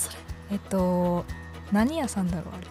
[0.51, 1.25] えっと
[1.73, 2.67] 何屋さんだろうあれ。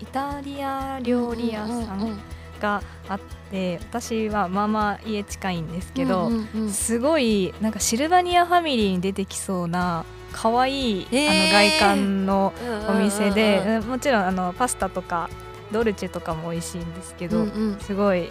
[0.00, 2.20] イタリア料理屋さうん
[2.60, 6.30] があって私はまあまあ家近いんですけど、
[6.70, 11.30] すごいなんかシルバニアファミリーに出てきそうな可愛い、へー。
[11.30, 12.52] あの外観の
[12.88, 13.82] お店で、うんうんうん。
[13.82, 15.28] うんもちろんあのパスタとか
[15.70, 17.78] ドルチェとかも美味しいんですけど、うんうん。
[17.80, 18.30] すごい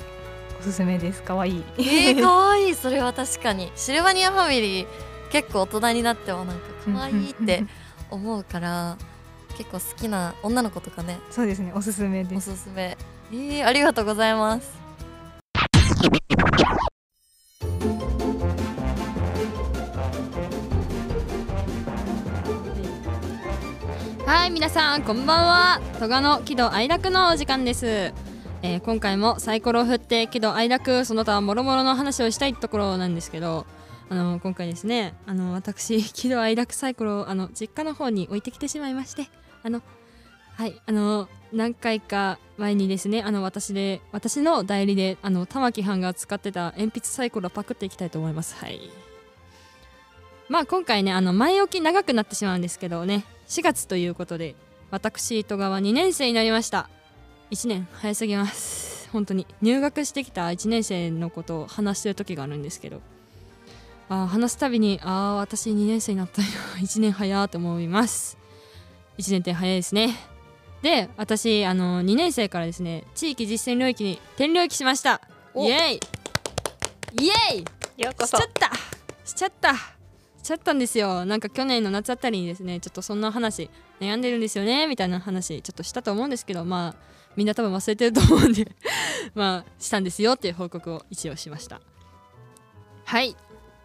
[0.59, 1.23] おすすめです。
[1.23, 1.63] 可愛い。
[1.77, 2.69] えー、 かわい。
[2.69, 3.71] いそれは確かに。
[3.75, 4.87] シルバニアファミリー
[5.31, 7.63] 結構大人になってもなんかかわいいって
[8.09, 8.97] 思うから
[9.57, 11.19] 結構好きな女の子とかね。
[11.29, 11.71] そうですね。
[11.75, 12.97] おすすめでおすすすめ。
[13.31, 14.81] えー、ありがとうございます
[24.31, 25.81] はい皆さんこんばんは。
[25.99, 27.85] 戸賀の喜怒哀楽のお時間です、
[28.61, 33.65] えー今回もサイコロを振って喜怒哀楽その他もろもろの話をしたいところなんですけど
[34.07, 39.27] あの今回ですねあの私喜怒哀楽サイコロをあの実家の方に置いてきてしまいまして
[39.63, 39.81] あの
[40.55, 48.55] はいあの何回か前にですねあの私で私の代理であの玉木藩が使ってた鉛筆サイコロパクっていきたいと思います。
[48.55, 48.79] はい。
[50.47, 53.25] まあ今回ねあの前置き長くなってしまうんですけどね。
[53.51, 54.55] 4月ということで
[54.91, 56.89] 私戸川2年生になりました。
[57.51, 59.09] 1年早すぎます。
[59.11, 63.01] 本当に入学してきた1年生のことを話してる時があるんですけど。
[64.07, 66.47] あー話すたびにああ私2年生になったよ。
[66.79, 68.37] 1年早ーと思います。
[69.17, 70.15] 1年って早いですね。
[70.81, 75.19] で私あの2年生からですね地域実践領域に転領域しました。
[75.57, 75.99] イエイ。
[77.21, 77.59] イエイ。
[77.59, 78.71] しちゃった。
[79.25, 80.00] しちゃった
[80.51, 81.23] しゃったんですよ。
[81.25, 83.69] なんか去年の夏あたりにですねちょっとそんな話
[84.01, 86.95] 悩んでるんですよねみたいな話ちょっとしたと思うんですけどまあ
[87.37, 88.69] みんな多分忘れてると思うんで
[89.33, 91.79] まあしたんですよっていう報告を一応しました。
[93.05, 93.35] はい、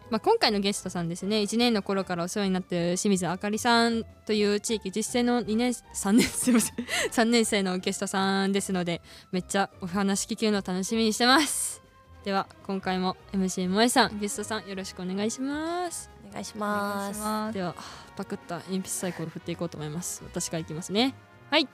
[0.09, 6.75] まあ、今回のゲストさんですね1年の頃からお世話になってる清水あかりさんという地域実践の2年3年すいません。
[7.11, 9.01] 3年生のゲストさんですので
[9.31, 11.81] めっちゃお話聞けるの楽しみにしてます。
[12.25, 16.16] では今回も MC 萌えさんゲストさんよろしくお願いします。
[16.37, 17.13] 願いしま
[17.49, 17.53] す。
[17.53, 17.75] では
[18.15, 20.23] パクった鉛筆サイコロ振っていこうと思います。
[20.23, 21.15] 私からいきますね。
[21.49, 21.67] はい。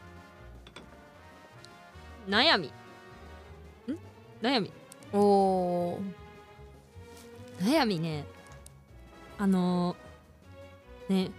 [2.27, 2.67] 悩み。
[2.67, 2.71] ん？
[4.41, 4.71] 悩み。
[5.11, 6.01] おお
[7.61, 8.25] 悩みね。
[9.37, 11.31] あのーね、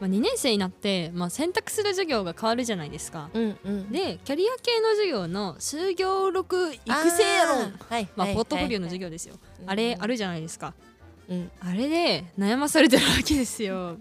[0.00, 3.28] まあ、2年生になって、まあ、選択する授業が変わるじゃないですか。
[3.34, 3.92] うんうん。
[3.92, 7.60] でキャリア系の授業の就業録育成論。
[7.60, 7.94] あー。
[7.94, 9.34] はいまあ、はいポートフォリオの授業ですよ、
[9.66, 10.89] あれあるじゃないですか、うん
[11.60, 13.96] あれで悩まされてるわけですよ。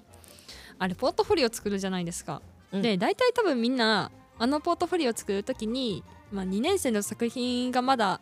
[0.80, 2.82] あれポートフォリオ作るじゃないですか、うん。
[2.82, 8.22] で大体多分みんなあのポートフォリオ作る時に、まあ、2年生の作品がまだ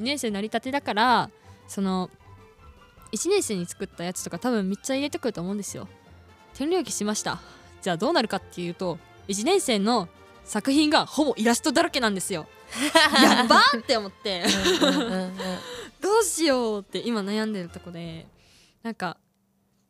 [0.00, 1.30] 2年生になりたてだから
[1.68, 2.10] その
[3.12, 5.86] 1年生に作ったやつとか多分めっちゃ入れてくると思うんですよ。
[6.54, 7.40] 転領域しました。
[7.82, 8.98] じゃあどうなるかっていうと
[9.28, 10.08] 1年生の
[10.44, 12.46] 作品がほぼイラストだらけなんですよ。
[13.22, 14.42] やばーって思って。
[14.80, 15.36] うんうんうんうん。
[16.00, 18.26] どうしようって今悩んでるとこで
[18.82, 19.18] なんか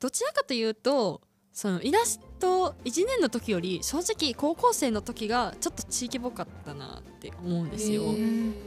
[0.01, 1.21] どちらかというと
[1.53, 8.15] そのイラスト1年の時より正直高校生の時がちょっと地域っぽかったなって思うんですよ。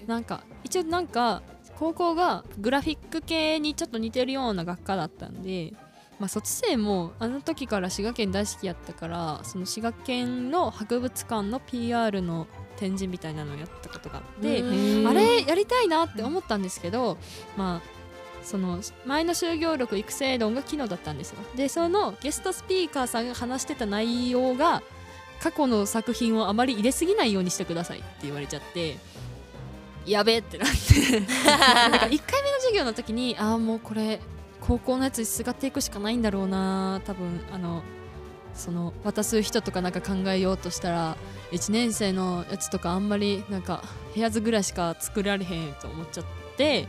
[0.08, 1.42] なんか一応なんか
[1.80, 5.74] 高校がグラフィック系にちょっと似てるような学科だったんで、
[6.20, 12.46] まあ、卒生もあの時から滋賀県大好きやったからその滋賀県の博物館の PR の
[12.76, 14.62] 展示みたいなのをやったことがあって
[15.08, 17.18] あれやりたいなって思ったんですけど、
[17.56, 18.01] まあ
[18.44, 21.38] その前の就業力育成論が機能だったんですよ。
[21.56, 24.82] でそのゲストスピーカーさんが話してた内容が
[25.42, 28.98] 過去の作品をあまり入れすぎないようにしてくださいって言われちゃって
[30.06, 31.20] やべえってなって。
[31.20, 32.20] なんか1回目の
[32.58, 34.20] 授業の時にああもうこれ
[34.60, 37.84] 高校のやつにすがっていくしかないんだろうな多分あの
[38.54, 41.18] その渡す人とかなんか考えようとしたら
[41.52, 43.84] 1年生のやつとかあんまりなんか
[44.14, 46.26] 部屋ずぐらいしか作られへんと思っちゃっ
[46.58, 46.88] て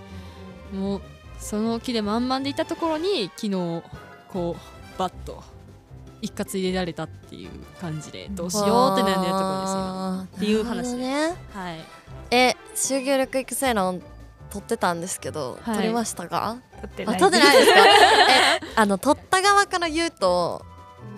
[0.73, 1.03] もう
[1.43, 3.82] その気で満々でいたところに昨日
[4.28, 5.43] こうバッと
[6.22, 10.97] 一括入れられたっていう感じでどうしようって悩んでるところです今っていう話です。
[10.97, 11.34] ね。
[11.53, 11.80] はい。
[12.30, 14.01] え就業力育成論
[14.51, 15.76] 取ってたんですけど、はい。
[15.76, 16.59] 取りましたか？
[16.78, 17.18] あ取ってない。
[17.18, 17.80] 取ってないですか？
[17.80, 20.64] えあの取った側から言うと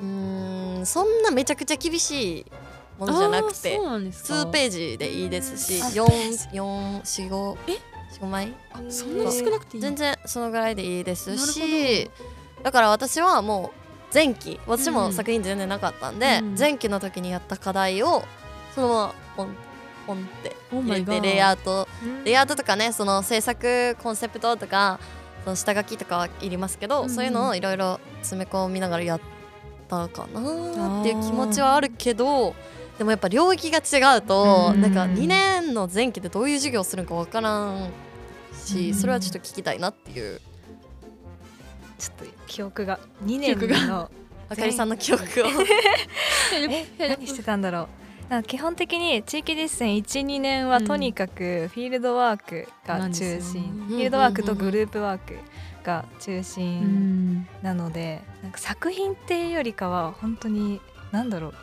[0.00, 2.46] うーんそんなめちゃくちゃ厳しい
[2.98, 4.34] ものじゃなくてなんですか。
[4.34, 8.54] 2ページでいいですしあ445え45枚。
[8.90, 9.82] そんなに少なくていい？
[9.82, 12.10] 全然そのぐらいでいいですし
[12.62, 18.22] だから私はもう前期私も作品全然なかったんで、うん前期の時にやった課題を
[18.74, 19.56] そのままポン
[20.06, 21.88] ポンって入 Oh れてレイアウト。
[22.24, 24.98] レイアウトとかねその制作コンセプトとか
[25.44, 29.20] その下書きとかはいりますけど、うんそういうのをいろいろ詰め込みながらやっ
[29.88, 32.54] たかなっていう気持ちはあるけど
[32.98, 37.90] でもやっぱ領域が違うと、うんなんか2年の前期でどういう授業をするのかわからん
[38.64, 40.40] し、うんそれはちょっと聞きたいなっていう。
[41.98, 44.10] ちょっと記憶が2年の
[44.48, 45.26] あかりさんの記憶を。
[46.98, 47.88] え 何してたんだろ
[48.28, 48.30] う。
[48.30, 50.86] なんか基本的に地域実践12年はうん。
[50.86, 55.38] とにかくフィールドワークが中心、ねフィールドワークとグループワーク
[55.84, 60.80] が中心なので、なんか作品っていうよりかは本当に
[61.12, 61.54] 何だろう。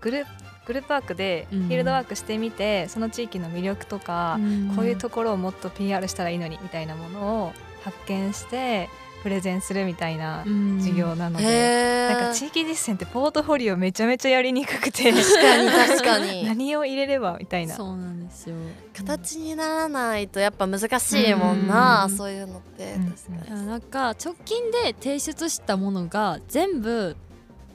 [0.00, 0.26] グル
[0.66, 1.62] グループワークでフうん。
[1.68, 4.38] ィールドワークしてみて、その地域の魅力とか、
[4.74, 7.52] こういうところをもっと PR したらいいのにみたいなものを
[7.84, 8.88] 発見して
[9.22, 10.44] プレゼンするみたいな
[10.78, 16.44] 授業なので、へなんか地域実践ってポートフォリオめちゃめちゃやりにくくて確かに確かに。
[16.46, 17.74] 何を入れればみたいな。
[17.74, 18.56] そうなんですよ。
[18.94, 22.94] 形にならないとやっぱ難しいもんな、うんそういうのって。
[22.94, 23.06] うん。
[23.10, 27.16] 確かに、いやなんか直近で提出したものが全部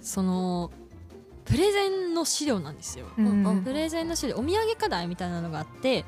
[0.01, 0.71] その
[1.45, 3.05] プレゼンの資料なんですよ。
[3.17, 3.63] うんうん。
[3.63, 6.05] プレゼンの資料お土産課題みたいなのがあって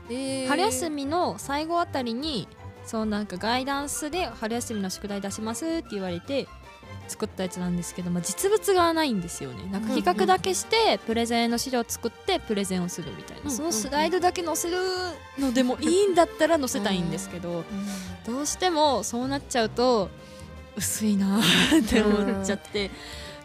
[0.47, 2.47] 春休みの最後あたりに
[2.85, 6.47] そうなんかガイダンスで春休みの宿題出しますって言われて
[7.07, 9.69] 作ったやつなんですけど、まあ、実物がないんですよね。
[9.71, 14.77] なんか企画だけしてプレゼンの資料を作ってプレゼンをするみたいな、うんそのスライドだけ載せる
[15.37, 17.63] のでもいいんだったら載せたいんですけど、
[18.25, 20.09] どうしてもそうなっちゃうと
[20.77, 22.89] 薄いなーって思っちゃって。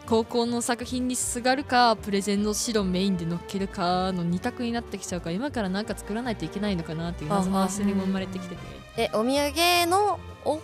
[0.09, 8.61] 高校の作品にすがるかプレゼンの資料メインで載っけるかの二択になってきちゃうから今からなんか作らないといけないのかなっていう謎の焦りも生まれてきてて。
[8.97, 10.59] えお土産のを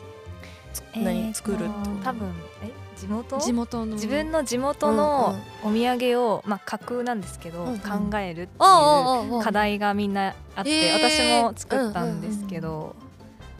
[0.94, 1.64] えーと作るって
[2.04, 2.34] 多分
[2.64, 3.38] え地元？
[3.40, 3.94] 地元の。
[3.94, 7.80] 自分の地元のお土産を、まあ、架空なんですけど、うんうん。
[7.80, 12.96] 考えるっていう課題がみんなあって、私も作ったんですけど、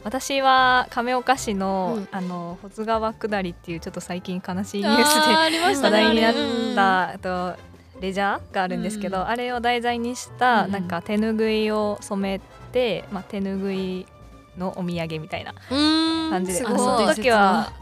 [0.06, 2.08] 私は亀岡市の,、うん。
[2.12, 5.04] あの保津川下りっていうちょっと最近悲しいニュー
[5.74, 7.56] スで話題になっうんたあと
[8.00, 12.40] レジャーがあるんですけど、うんあれを題材にしたうんなんか手ぬぐいを染め
[12.72, 14.06] て、まあ、手ぬぐい
[14.56, 15.52] のお土産みたいな
[16.30, 17.72] 感じで、その時は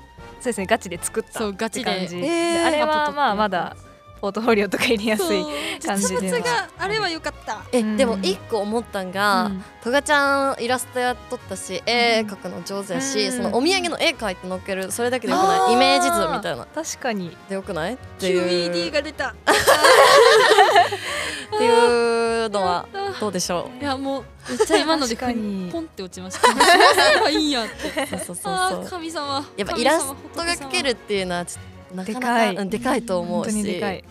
[0.40, 2.16] そうですねガチで作ったって感じ。
[2.16, 3.76] へーあれはまあまだ
[4.24, 5.44] ポートフォリオとか入れやすい
[5.84, 6.32] 感じで
[6.78, 7.62] あれは良かった。
[7.72, 7.98] え、うん。
[7.98, 9.64] でも一個思ったんが、うん。
[9.82, 13.36] トガちゃんイラストやっとったし絵描くの上手やし、うん。
[13.36, 16.64] そのお土産の絵描いて載っけるそれだけでよくないイメージ図みたいな。
[16.74, 17.36] 確かに。
[17.50, 17.94] でよくない？
[17.96, 18.72] っていう。
[18.72, 19.34] QED が出た。
[21.54, 22.88] っていうのは
[23.20, 25.68] どうでしょいやもうめっちゃ今ので確かに。
[25.70, 26.46] ポンって落ちました。
[26.48, 28.02] そうすればいいんやって。
[28.04, 28.56] うそうそうそう。
[28.70, 29.46] そう神様。
[29.58, 32.56] やっぱイラストが描けるっていうのはちょっとなかなかでかい。
[32.56, 34.04] うんでかいと思本当うしにでかい。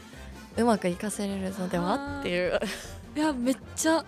[0.58, 2.60] うまく活かせれるのではっていう。
[3.16, 4.04] いやめっちゃ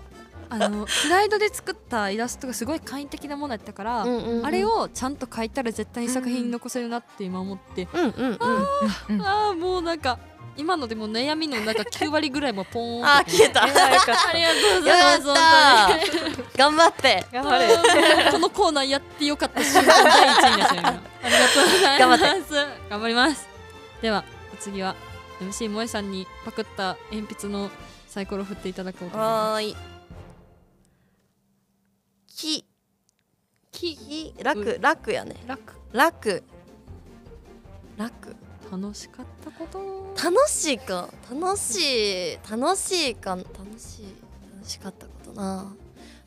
[0.48, 4.46] あのスライドで作ったイラストがすごい簡易的なものやったから、うんうんうん。
[4.46, 8.38] あれをちゃんと描いたら絶対に作品に残せるなって今思って、うんうんうん。
[9.10, 10.20] うんああもうなんか
[10.58, 13.64] 今のでも悩みのなんか9割ぐらいもポーンとあ消えた。
[13.64, 17.26] ありがとうございます頑張って。
[17.32, 22.54] た頑張れこのコーナーやってよかった瞬間第一位になっちゃう今ありがとうございます。
[22.54, 23.55] 頑頑張ります
[24.02, 24.24] では
[24.54, 24.96] お次は
[25.40, 27.70] MC 萌えさんにパクった鉛筆の
[28.08, 29.76] サイコロを振っていただこうと思いまはーい。
[32.28, 32.66] きす
[33.72, 35.36] きき楽楽やね。
[35.48, 35.74] 楽。
[35.92, 36.44] 楽。
[37.98, 38.36] 楽。
[38.72, 38.94] 楽。
[38.94, 40.14] しかったこと。
[40.24, 41.10] 楽しいか。
[41.30, 42.40] 楽しい。
[42.50, 43.32] 楽しいか。
[43.36, 43.46] 楽
[43.78, 44.16] しい。
[44.56, 45.76] 楽しかったことな。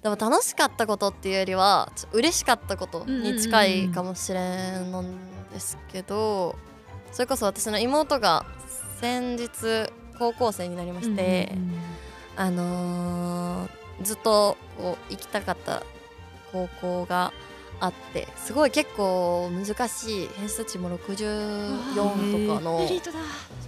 [0.03, 5.03] でも楽しかったことっていうよりは嬉しかったことに近いかもしれんの
[5.53, 6.55] ですけど
[7.13, 8.45] それこそ私の妹が
[9.01, 11.53] 先日高校生になりまして、
[12.37, 15.83] あのーずっとこう行きたかった
[16.53, 17.33] 高校が
[17.81, 22.89] あってすごい結構難しい偏差値も64とかの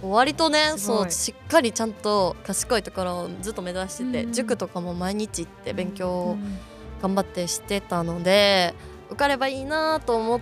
[0.01, 6.37] 割とねそうしっかりちゃんと賢いところをずっと目指してて、うん塾とかも毎日行って勉強を
[7.01, 8.73] 頑張ってしてたので
[9.09, 10.41] 受かればいいなと思っ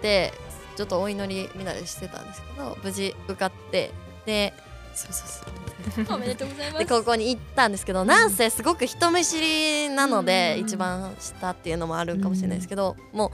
[0.00, 0.32] て
[0.76, 3.90] ちょっとお祈りみんなでしてたんですけど無事受かって
[4.26, 4.52] で
[4.94, 6.16] そうそうそう。
[6.16, 13.30] おめでとうございまです高校に行ったんですけど、なんせすごく人見知りなので、うん一番下っていうのもあるかもしれないですけど、も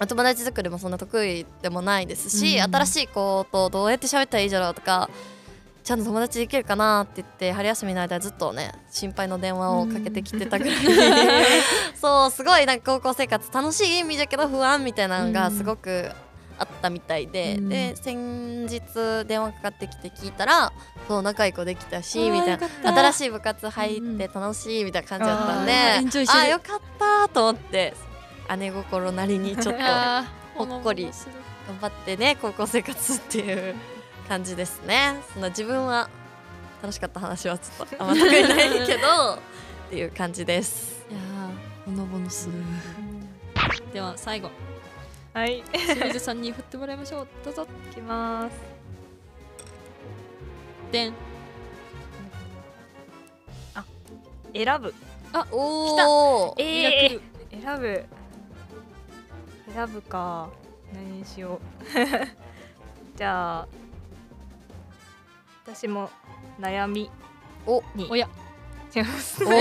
[0.00, 5.08] う友達作りもそんな得意でもないですし、うん新しい子とどうやって喋ったらいいじゃろうとか
[5.82, 10.76] ちゃんと友達できるかなって言って春休みの間ずっとね心配の電話をかけてきてたぐらい、
[11.98, 16.10] そうすごいなんか高校生活楽しい意味だけど不安みたいなのがすごく
[16.58, 17.68] あったみたいで、うん。
[17.68, 18.80] で先日
[19.26, 20.72] 電話かかってきて聞いたら
[21.06, 27.94] そう仲いい子できたしみたいな新しい部活入って楽しいみたいな感じだったんで、あーエンジョイしてるあよかったと思って
[28.58, 31.32] 姉心なりにちょっと頑 ほっこりほのぼのする
[31.80, 33.74] 張ってね高校生活っていう
[34.28, 35.16] 感じですね。
[35.32, 36.08] そんな自分は
[36.82, 39.34] 楽しかった話はちょっとあんま得意ないけど
[39.88, 41.06] っていう感じです。
[41.10, 42.54] いやーほのぼのする。
[43.92, 44.50] では最後
[45.34, 45.62] はい。
[45.72, 46.40] 清水さん。
[46.40, 48.54] に振ってもらいましょうどうぞいきます
[50.92, 51.14] でん
[54.54, 54.94] 選ぶ。
[55.52, 58.04] おおえー、選ぶ
[59.72, 60.48] 選ぶか。
[60.92, 61.84] 何にしよう。
[63.16, 63.68] じゃあ
[65.64, 66.10] 私も
[66.58, 67.10] 悩み。
[67.66, 67.82] お。
[67.94, 68.08] に。
[68.10, 68.28] おや。
[68.94, 69.44] 違います。
[69.44, 69.50] お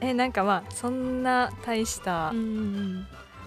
[0.00, 3.06] えなんかまあそんな大したうん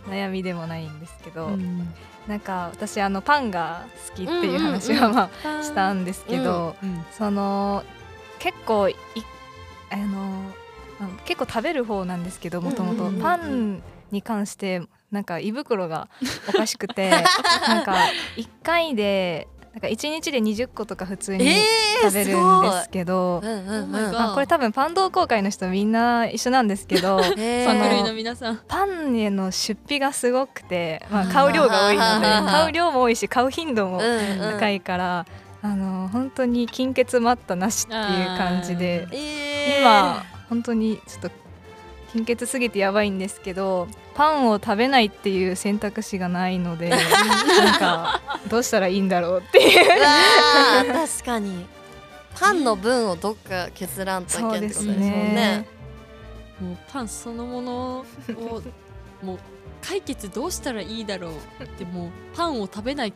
[0.10, 1.94] 悩みでもないんですけど、うん。
[2.28, 7.84] なんか私あのパンが好きっていう話はまあしたんですけど、うんその
[8.38, 8.96] 結構い
[9.90, 10.44] あの
[11.02, 13.82] あ結構食べる方なんですけどもともとパン
[14.12, 14.82] に関して
[15.12, 16.08] なんか胃袋が
[16.48, 17.10] おかしくて
[17.68, 17.96] なんか
[18.38, 34.52] 1回でなんか1日で20個とか普通にえー、食べるんですけど、うんうんう Oh ん my god まあ、これ多分パン同好会の人みんな一緒なんですけど えそのパン類の皆さんパンへの出費がすごくて、まあ、買う量が多いので買う量も多いし買う頻度もうんうん。
[34.60, 35.26] 高いから、
[35.62, 41.32] あの本当に金欠待ったなしっていう感じでえー、今本当にちょっと
[42.14, 43.88] 貧血すぎてやばいんですけど
[44.20, 49.88] パンを食べないっていう選択肢がないので なんかどうしたらいいんだろうっていう。
[50.92, 51.66] 確かに。
[52.38, 55.66] パンの分をどっか削らんといけんってことですもんね。
[56.60, 58.06] もうパンそのものを
[59.24, 59.40] もう
[59.82, 63.14] 解決どうしたらいいだろうってもうパンを食べない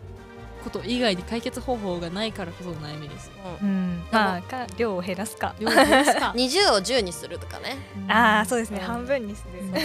[0.64, 3.34] こと以外に解決方法がないからこその悩みですよ。
[3.62, 5.56] うん、まあか量を減らすか。
[5.60, 6.34] 量減らすか。
[6.38, 7.78] 20を10にするとかね。
[8.08, 8.80] ああそうですね。
[8.80, 8.86] うん。
[8.86, 9.72] 半分にする、うん。
[9.72, 9.80] パ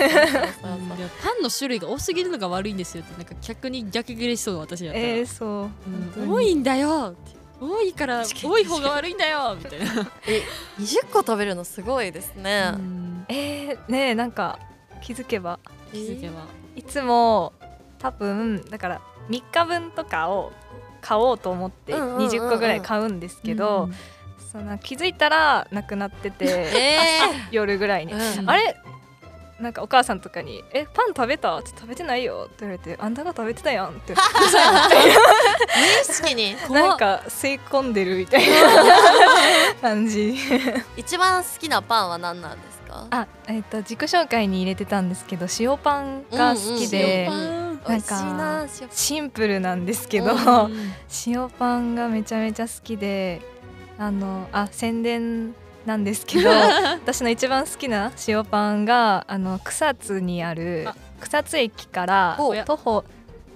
[1.39, 5.69] ンの種類が多すぎるのが悪いんですよってなんか逆に逆ギレしそう私やったら、えー、そ
[6.17, 6.21] う。
[6.21, 6.33] うん。
[6.33, 7.39] 多いんだよって。
[7.61, 9.87] 多いから多い方が悪いんだよみたいな、
[10.79, 13.27] 20個食べるのすごいですね、うん。
[13.29, 14.59] えー、ねえなんか
[15.03, 15.59] 気づけば。
[15.93, 16.43] 気づけば、
[16.77, 17.53] いつも
[17.99, 20.53] 多分だから3日分とかを
[21.01, 22.27] 買おうと思ってうんうんうんうん。
[22.29, 23.89] 20個ぐらい買うんですけど、
[24.53, 26.45] その気づいたらなくなってて
[26.75, 26.99] え
[27.53, 28.51] 夜ぐらいに、ーうん。
[28.51, 28.77] あれ？
[29.61, 34.15] なんかお母さんとかに「えパン食べた?」って食べてないよって言われて「あんたが食べてたやん」って。
[34.15, 34.19] 無
[36.03, 36.57] 意識に。
[36.71, 38.55] なんか吸い込んでるみたいな
[39.83, 40.37] 感じ。
[40.97, 43.07] 一番好きなパンは何なんですか？
[43.11, 50.93] あえっ、と自己紹介に入れてたんですけど塩パンが好きで、うんうんなん美味しいなか塩シンプルなんですけど、うん。
[51.27, 53.41] 塩パンがめちゃめちゃ好きで
[53.99, 55.55] あのあ宣伝
[55.87, 56.51] なんですけど
[57.01, 60.95] 私の一番好きな塩パンがあの草津にあるあ。
[61.21, 63.05] 草津駅からお徒歩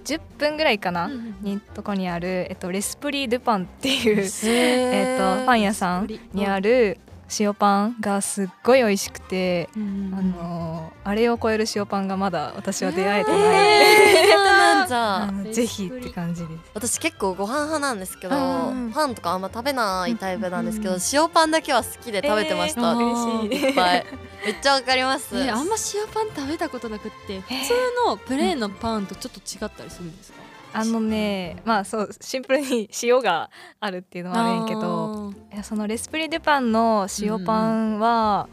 [0.04, 1.08] 10分ぐらいかな、
[1.42, 6.98] にとこにある、えっと、レスプリ・ドゥパンっていう、えっと、パン屋さんにある
[7.38, 16.60] 塩パンがすっごい美味しくて、あのーあれを超える塩パンがまだ私は出会えてない、えー、なんじゃ ぜひって感じです。
[16.74, 18.38] 私結構ご飯派なんですけど、う
[18.70, 23.66] んパンとかあんま食べないタイプなんですけど、塩パンだけは好きで食べてました、えー嬉しい。
[23.68, 24.06] いっぱい。
[24.44, 27.72] めっちゃわかります、えあんま塩パン食べたことなくって普通
[28.06, 30.41] のプレーンのパンとちょっと違ったりするんですか、
[30.72, 33.50] あのねまあそうシンプルに塩が
[33.80, 38.48] あるっていうのはあるんやけどいやそのレスプリ・デュパンの塩パンは、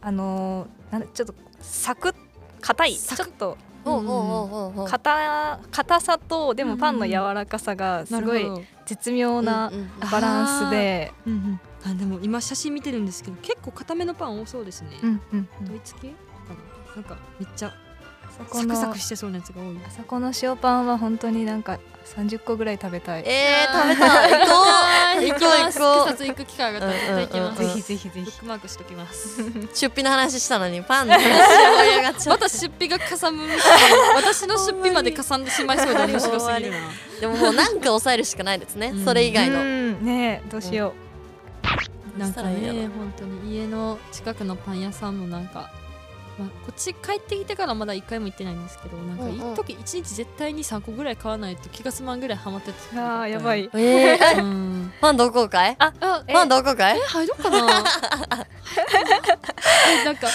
[0.00, 2.14] あのなんだちょっとサクッ
[2.60, 8.46] 硬いちょっと硬硬さとでもパンの柔らかさがすごい
[8.86, 9.70] 絶妙な
[10.10, 11.60] バランスで、うんうん。
[11.86, 16.14] あでも今写真見てるんですけど結構硬めのパン多そうですね、うんうんドイツ系か
[16.94, 17.74] ななんかめっちゃ
[18.36, 19.76] サクサクしてそうなやつが多い。
[19.86, 23.22] あそこの塩パンは本当になんか30個ぐらい食べたい。
[23.26, 24.32] えー、食べたい。
[24.32, 24.52] 行こ
[25.18, 25.24] う。
[25.24, 26.26] 行こう行こう。
[26.26, 28.24] 行く機会があったら絶対行きます、ぜひぜひぜひ。
[28.24, 29.42] ブックマークしときます。
[29.74, 32.48] 出費の話したのにパンの話盛り上がっちゃまった。
[32.48, 33.42] た出費がかさむ
[34.16, 36.78] 私の出費までかさんでしまいそうで面白すぎるな。
[37.20, 40.04] でももうなんか抑えるしかないですね、それ以外の、うん。
[40.04, 40.94] ねえどうしよ
[42.18, 45.70] なんかねや本当に家の近くのパン屋さんもなんか、
[46.38, 49.36] まあ、こっち帰ってきてからまだ1回も行ってないんですけどなんかうんうん。
[49.52, 53.70] 一時1日絶対に3個ぐらい買わないと気が済まんぐらいハマってうあーやばい。
[53.72, 54.92] えー、えうん。
[55.00, 57.84] パン同好会ああパン同好会え入ろうかな。
[60.02, 60.28] えなんか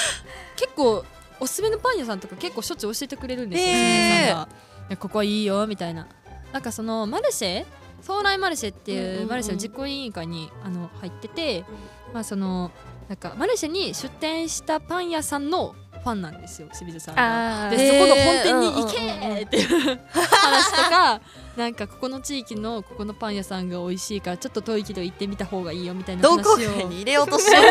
[0.55, 1.03] 結構
[1.39, 4.27] おすすめのパン屋さんとか結構しょっちゅう教えてくれるんですよ、へー。
[4.29, 4.49] さんが。
[4.89, 6.07] いやここはいいよみたいな。
[6.53, 7.65] なんかそのマルシェ？
[8.01, 11.65] 総来マルシェっていうマルシェの実行委員会にあの入ってて、
[12.13, 12.71] まあその
[13.09, 17.69] なんかマルシェに出店したパン屋さんのファンなんですよ清水さんが。
[17.69, 21.21] でそこの本店に行けっていう話とか
[21.57, 26.43] なんかここの地域のここのパン屋さんが美味しいからちょっと遠いけど行ってみた方がいいよみたいな話を。
[26.55, 27.61] 会に入れようとしてる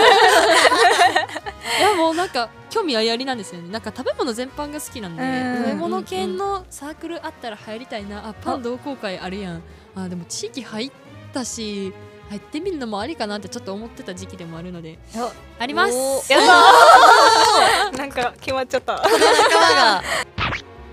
[1.78, 3.70] いやもうなんか興味ありありなんですよね。
[3.70, 8.28] なんか食べ物全般が好きなんでうん食べ物系のサークルあったら入りたいな。
[8.28, 9.62] あパン同好会あるやん。
[9.96, 10.90] あでも地域入っ
[11.32, 11.92] たし
[12.28, 14.98] 入ってみるのもありかなってちょっと思ってた時期でもあるので。
[15.14, 16.32] やあります。
[16.32, 19.02] やっ なんか決まっちゃった。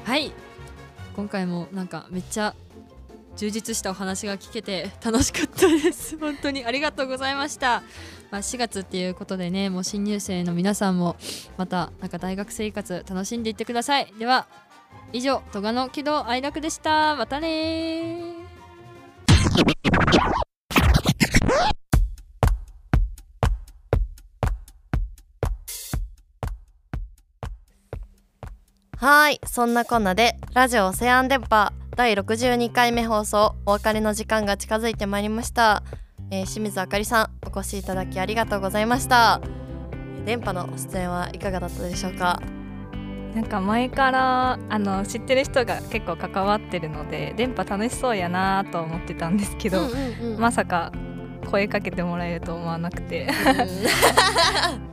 [0.05, 0.31] はい。
[1.15, 2.53] 今回もなんかめっちゃ
[3.37, 6.17] 充実したお話が聞けて楽しかったです。
[6.19, 7.83] 本当にありがとうございました、
[8.31, 11.15] まあ、4月っていうことでねもう新入生の皆さんも
[11.57, 14.13] またなんか大学生活楽しんでいってください。
[14.17, 14.47] では
[15.13, 17.15] 以上戸賀の喜怒哀楽でした。
[17.15, 18.35] またね
[28.97, 29.41] はい。
[29.45, 35.83] そんなこんなでラジオセアン電波第62回目放送お別れの時間が近づいてまいりました、
[36.31, 39.41] えー清水あかりさんお越しいただきありがとうございました。
[40.25, 42.41] 電波の出演はいかがだったでしょうか？
[43.35, 50.39] なんか前からあの知ってる人が結構関わってるので電波楽しそうやなと思ってたんですけど、うんうんうん。
[50.39, 50.93] まさか
[51.45, 53.27] 声かけてもらえると思わなくて。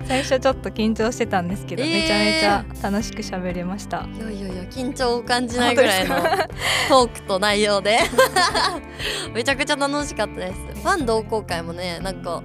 [0.06, 1.90] 最初ちょっと緊張してたんですけど、えー。
[1.90, 4.06] めちゃめちゃ楽しく喋れました。
[4.14, 6.16] いやいやいや緊張を感じないぐらいの
[6.88, 7.98] トークと内容で。
[9.32, 10.80] めちゃくちゃ楽しかったです。
[10.80, 12.42] ファン同好会もねなんか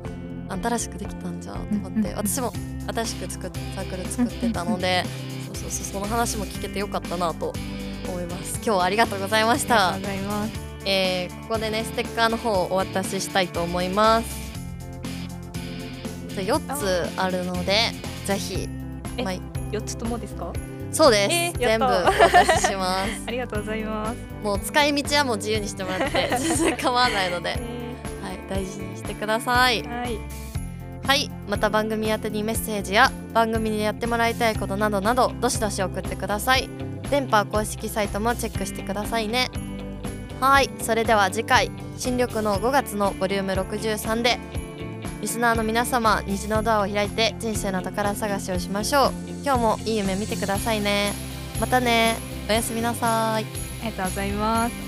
[0.49, 2.53] 新しくできたんじゃんと思って、私も
[2.93, 5.03] 新しく作っサークル作ってたので
[5.47, 7.53] そうそうそうその話も聞けてよかったなと
[8.07, 8.55] 思います。
[8.55, 9.93] 今日はありがとうございました。
[9.93, 14.47] ありがとうございますえーここでねステッカーの方をお渡ししたいと思います。
[16.35, 17.91] 4つあるので
[18.25, 18.69] ぜひ
[19.17, 19.33] えまあ
[19.71, 20.51] 4つともですか？
[20.91, 23.23] そうです、えーや全部お渡しします。
[23.27, 26.29] ありがとうございます、もう使い道はもう自由にしてもらって
[26.81, 29.81] 構わないので、はい、え大事にしてください。
[29.83, 30.17] ーはい。
[31.05, 36.69] はいまた番組宛てにメッセージや番組でやってもらいたいことなどなどどしどし送ってください。
[37.09, 39.49] 電波公式サイトもチェックしてくださいね
[40.39, 44.39] はいそれでは次回新緑の5月のボリューム63で
[45.19, 49.11] リスナーの皆様虹のドアを開いて人生の宝探しをしましょう。
[49.43, 51.11] 今日もいい夢見てくださいね。
[51.59, 52.17] またね。
[52.47, 53.45] おやすみなさい。
[53.81, 54.86] ありがとうございます。